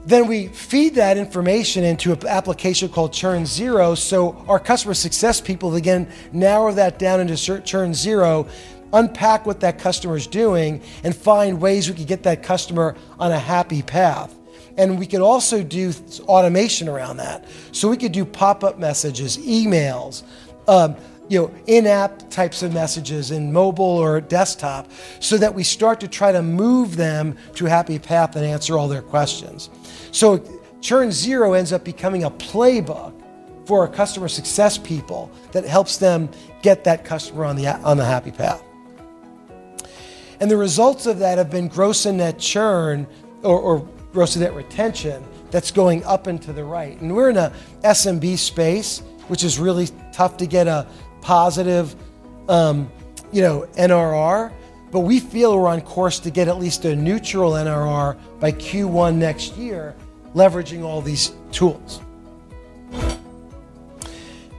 Then 0.05 0.27
we 0.27 0.47
feed 0.47 0.95
that 0.95 1.17
information 1.17 1.83
into 1.83 2.13
an 2.13 2.25
application 2.25 2.87
called 2.87 3.11
Churn 3.11 3.45
Zero. 3.45 3.93
So 3.93 4.41
our 4.47 4.57
customer 4.57 4.93
success 4.93 5.41
people 5.41 5.75
again 5.75 6.09
narrow 6.31 6.71
that 6.71 6.97
down 6.97 7.19
into 7.19 7.61
Churn 7.61 7.93
Zero, 7.93 8.47
unpack 8.93 9.45
what 9.45 9.59
that 9.59 9.79
customer 9.79 10.15
is 10.15 10.25
doing, 10.25 10.81
and 11.03 11.13
find 11.13 11.59
ways 11.59 11.89
we 11.89 11.95
can 11.95 12.05
get 12.05 12.23
that 12.23 12.41
customer 12.41 12.95
on 13.19 13.33
a 13.33 13.39
happy 13.39 13.81
path. 13.81 14.33
And 14.77 14.97
we 14.97 15.07
could 15.07 15.19
also 15.19 15.61
do 15.61 15.91
automation 16.21 16.87
around 16.87 17.17
that. 17.17 17.43
So 17.73 17.89
we 17.89 17.97
could 17.97 18.13
do 18.13 18.23
pop 18.23 18.63
up 18.63 18.79
messages, 18.79 19.37
emails, 19.39 20.23
um, 20.69 20.95
you 21.29 21.39
know, 21.39 21.53
in-app 21.67 22.29
types 22.29 22.63
of 22.63 22.73
messages 22.73 23.31
in 23.31 23.51
mobile 23.51 23.85
or 23.85 24.21
desktop 24.21 24.89
so 25.19 25.37
that 25.37 25.53
we 25.53 25.63
start 25.63 25.99
to 25.99 26.07
try 26.07 26.31
to 26.31 26.41
move 26.41 26.95
them 26.95 27.35
to 27.55 27.65
happy 27.65 27.99
path 27.99 28.35
and 28.35 28.45
answer 28.45 28.77
all 28.77 28.87
their 28.87 29.01
questions. 29.01 29.69
So 30.11 30.43
churn 30.81 31.11
zero 31.11 31.53
ends 31.53 31.73
up 31.73 31.83
becoming 31.83 32.23
a 32.23 32.31
playbook 32.31 33.13
for 33.65 33.81
our 33.81 33.87
customer 33.87 34.29
success 34.29 34.77
people 34.77 35.29
that 35.51 35.65
helps 35.65 35.97
them 35.97 36.29
get 36.61 36.85
that 36.85 37.03
customer 37.03 37.43
on 37.43 37.57
the, 37.57 37.67
on 37.67 37.97
the 37.97 38.05
happy 38.05 38.31
path. 38.31 38.63
And 40.39 40.49
the 40.49 40.57
results 40.57 41.05
of 41.05 41.19
that 41.19 41.37
have 41.37 41.49
been 41.49 41.67
gross 41.67 42.05
and 42.05 42.19
net 42.19 42.39
churn 42.39 43.07
or, 43.43 43.59
or 43.59 43.89
gross 44.13 44.35
and 44.35 44.43
net 44.43 44.53
retention 44.53 45.23
that's 45.51 45.71
going 45.71 46.03
up 46.05 46.27
and 46.27 46.41
to 46.43 46.53
the 46.53 46.63
right. 46.63 46.99
And 47.01 47.13
we're 47.15 47.29
in 47.29 47.37
a 47.37 47.51
SMB 47.83 48.37
space, 48.37 48.99
which 49.27 49.43
is 49.43 49.59
really 49.59 49.89
tough 50.13 50.37
to 50.37 50.45
get 50.45 50.67
a 50.67 50.87
positive, 51.21 51.95
um, 52.49 52.91
you 53.31 53.41
know, 53.41 53.67
NRR, 53.77 54.51
but 54.91 55.01
we 55.01 55.19
feel 55.19 55.59
we're 55.59 55.67
on 55.67 55.81
course 55.81 56.19
to 56.19 56.31
get 56.31 56.47
at 56.47 56.57
least 56.57 56.85
a 56.85 56.95
neutral 56.95 57.51
NRR 57.53 58.17
by 58.39 58.51
Q1 58.51 59.15
next 59.15 59.57
year, 59.57 59.95
leveraging 60.33 60.83
all 60.83 61.01
these 61.01 61.33
tools. 61.51 62.01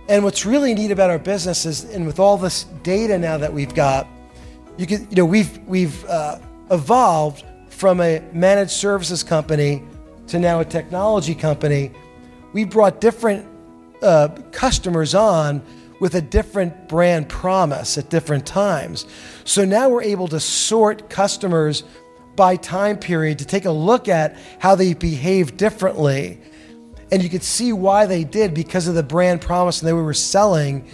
And 0.09 0.25
what's 0.25 0.47
really 0.47 0.75
neat 0.75 0.90
about 0.90 1.11
our 1.11 1.18
business 1.18 1.66
is, 1.66 1.85
and 1.85 2.07
with 2.07 2.18
all 2.18 2.38
this 2.38 2.64
data 2.83 3.18
now 3.18 3.37
that 3.37 3.53
we've 3.53 3.75
got, 3.75 4.07
you 4.79 4.87
can, 4.87 5.07
you 5.11 5.16
know, 5.16 5.25
we've 5.25 5.59
we've 5.66 6.05
uh, 6.07 6.38
evolved 6.71 7.44
from 7.68 8.01
a 8.01 8.23
managed 8.33 8.71
services 8.71 9.23
company 9.23 9.83
to 10.29 10.38
now 10.38 10.61
a 10.61 10.64
technology 10.64 11.35
company. 11.35 11.90
We 12.53 12.64
brought 12.64 13.01
different 13.01 13.47
uh, 14.03 14.29
customers 14.51 15.14
on 15.14 15.62
with 16.00 16.14
a 16.14 16.20
different 16.20 16.88
brand 16.88 17.28
promise 17.28 17.98
at 17.98 18.08
different 18.08 18.46
times. 18.46 19.06
So 19.44 19.64
now 19.64 19.88
we're 19.88 20.02
able 20.02 20.28
to 20.28 20.40
sort 20.40 21.11
customers 21.11 21.84
by 22.37 22.56
time 22.56 22.98
period 22.98 23.38
to 23.40 23.44
take 23.44 23.64
a 23.64 23.70
look 23.70 24.08
at 24.08 24.37
how 24.61 24.74
they 24.74 24.94
behave 24.94 25.56
differently. 25.56 26.40
And 27.11 27.22
you 27.22 27.28
could 27.28 27.42
see 27.42 27.72
why 27.72 28.06
they 28.06 28.22
did 28.22 28.54
because 28.54 28.87
of 28.87 28.94
the 28.94 29.02
brand 29.02 29.40
promise 29.40 29.82
and 29.82 29.96
we 29.96 30.02
were 30.02 30.14
selling 30.14 30.88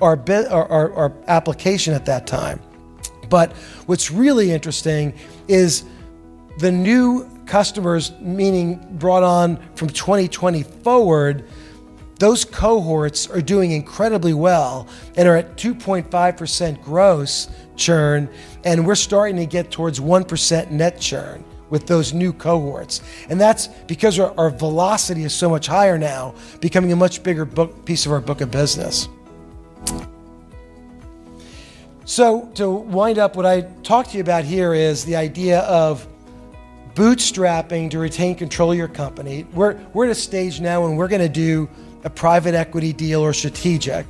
our, 0.00 0.18
our, 0.28 0.68
our, 0.68 0.92
our 0.94 1.12
application 1.26 1.92
at 1.92 2.06
that 2.06 2.26
time. 2.26 2.60
But 3.28 3.52
what's 3.86 4.10
really 4.10 4.52
interesting 4.52 5.14
is 5.48 5.84
the 6.58 6.72
new 6.72 7.28
customers, 7.46 8.12
meaning 8.20 8.80
brought 8.98 9.22
on 9.22 9.56
from 9.74 9.88
2020 9.88 10.62
forward, 10.62 11.44
those 12.18 12.44
cohorts 12.44 13.28
are 13.28 13.42
doing 13.42 13.72
incredibly 13.72 14.32
well 14.32 14.88
and 15.16 15.28
are 15.28 15.36
at 15.36 15.56
2.5% 15.56 16.82
gross 16.82 17.48
churn, 17.76 18.28
and 18.64 18.86
we're 18.86 18.94
starting 18.94 19.36
to 19.36 19.46
get 19.46 19.70
towards 19.70 20.00
1% 20.00 20.70
net 20.70 20.98
churn 20.98 21.44
with 21.68 21.86
those 21.86 22.12
new 22.12 22.32
cohorts. 22.32 23.02
And 23.28 23.40
that's 23.40 23.66
because 23.86 24.18
our, 24.18 24.32
our 24.38 24.50
velocity 24.50 25.24
is 25.24 25.34
so 25.34 25.50
much 25.50 25.66
higher 25.66 25.98
now, 25.98 26.34
becoming 26.60 26.92
a 26.92 26.96
much 26.96 27.22
bigger 27.22 27.44
book, 27.44 27.84
piece 27.84 28.06
of 28.06 28.12
our 28.12 28.20
book 28.20 28.40
of 28.40 28.50
business. 28.50 29.08
So, 32.04 32.48
to 32.54 32.70
wind 32.70 33.18
up, 33.18 33.34
what 33.34 33.46
I 33.46 33.62
talked 33.82 34.10
to 34.10 34.16
you 34.16 34.22
about 34.22 34.44
here 34.44 34.74
is 34.74 35.04
the 35.04 35.16
idea 35.16 35.60
of 35.62 36.06
bootstrapping 36.94 37.90
to 37.90 37.98
retain 37.98 38.36
control 38.36 38.70
of 38.70 38.78
your 38.78 38.88
company. 38.88 39.44
We're, 39.52 39.76
we're 39.92 40.06
at 40.06 40.12
a 40.12 40.14
stage 40.14 40.60
now 40.60 40.82
when 40.84 40.94
we're 40.94 41.08
going 41.08 41.20
to 41.20 41.28
do 41.28 41.68
a 42.06 42.10
private 42.10 42.54
equity 42.54 42.92
deal 42.92 43.20
or 43.20 43.32
strategic. 43.32 44.06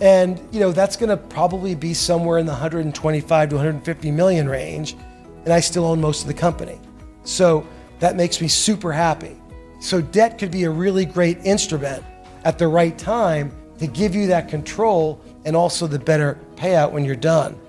And 0.00 0.40
you 0.52 0.60
know 0.60 0.70
that's 0.70 0.96
to 0.96 1.16
probably 1.16 1.74
be 1.74 1.94
somewhere 1.94 2.38
in 2.38 2.46
the 2.46 2.52
125 2.52 3.48
to 3.50 3.56
150 3.56 4.10
million 4.12 4.48
range, 4.48 4.96
and 5.44 5.52
I 5.52 5.60
still 5.60 5.84
own 5.84 6.00
most 6.00 6.22
of 6.22 6.28
the 6.28 6.34
company. 6.34 6.80
So 7.24 7.66
that 7.98 8.14
makes 8.14 8.40
me 8.40 8.46
super 8.46 8.92
happy. 8.92 9.36
So 9.80 10.00
debt 10.00 10.38
could 10.38 10.52
be 10.52 10.62
a 10.62 10.70
really 10.70 11.04
great 11.04 11.38
instrument 11.44 12.04
at 12.44 12.56
the 12.56 12.68
right 12.68 12.96
time 12.96 13.52
to 13.78 13.88
give 13.88 14.14
you 14.14 14.28
that 14.28 14.48
control 14.48 15.20
and 15.44 15.56
also 15.56 15.88
the 15.88 15.98
better 15.98 16.38
payout 16.54 16.92
when 16.92 17.04
you're 17.04 17.16
done. 17.16 17.60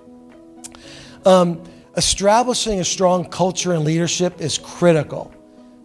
Um, 1.25 1.63
establishing 1.97 2.79
a 2.79 2.85
strong 2.85 3.25
culture 3.25 3.73
and 3.73 3.83
leadership 3.83 4.39
is 4.41 4.59
critical 4.59 5.33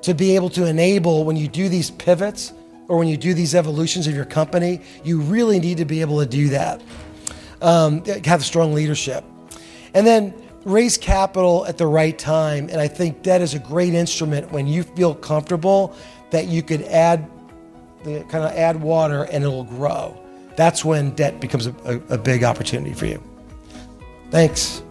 to 0.03 0.13
be 0.13 0.35
able 0.35 0.51
to 0.51 0.67
enable 0.67 1.25
when 1.25 1.37
you 1.37 1.49
do 1.49 1.71
these 1.71 1.91
pivots 1.91 2.53
or 2.89 2.97
when 2.97 3.07
you 3.09 3.17
do 3.17 3.35
these 3.35 3.55
evolutions 3.55 4.07
of 4.07 4.15
your 4.15 4.25
company, 4.25 4.81
you 5.05 5.21
really 5.21 5.61
need 5.61 5.77
to 5.77 5.85
be 5.85 6.01
able 6.01 6.19
to 6.19 6.27
do 6.27 6.49
that. 6.49 6.83
Um, 7.61 8.05
have 8.25 8.45
strong 8.45 8.73
leadership. 8.73 9.25
And 9.95 10.07
then 10.07 10.35
raise 10.65 10.97
capital 10.99 11.67
at 11.67 11.79
the 11.79 11.87
right 11.87 12.19
time. 12.19 12.69
And 12.71 12.81
I 12.81 12.89
think 12.89 13.23
debt 13.23 13.41
is 13.41 13.55
a 13.55 13.59
great 13.59 13.95
instrument 13.95 14.51
when 14.51 14.67
you 14.67 14.83
feel 14.83 15.15
comfortable 15.15 15.95
that 16.31 16.47
you 16.49 16.63
could 16.63 16.83
add 16.83 17.29
the 18.05 18.21
kind 18.25 18.45
of 18.45 18.53
add 18.53 18.81
water 18.81 19.25
and 19.25 19.45
it'll 19.45 19.65
grow. 19.65 20.19
That's 20.57 20.85
when 20.85 21.11
debt 21.11 21.41
becomes 21.41 21.67
a, 21.67 21.75
a, 21.85 22.15
a 22.15 22.19
big 22.19 22.45
opportunity 22.45 22.95
for 22.95 23.07
you. 23.07 23.23
Thanks. 24.31 24.83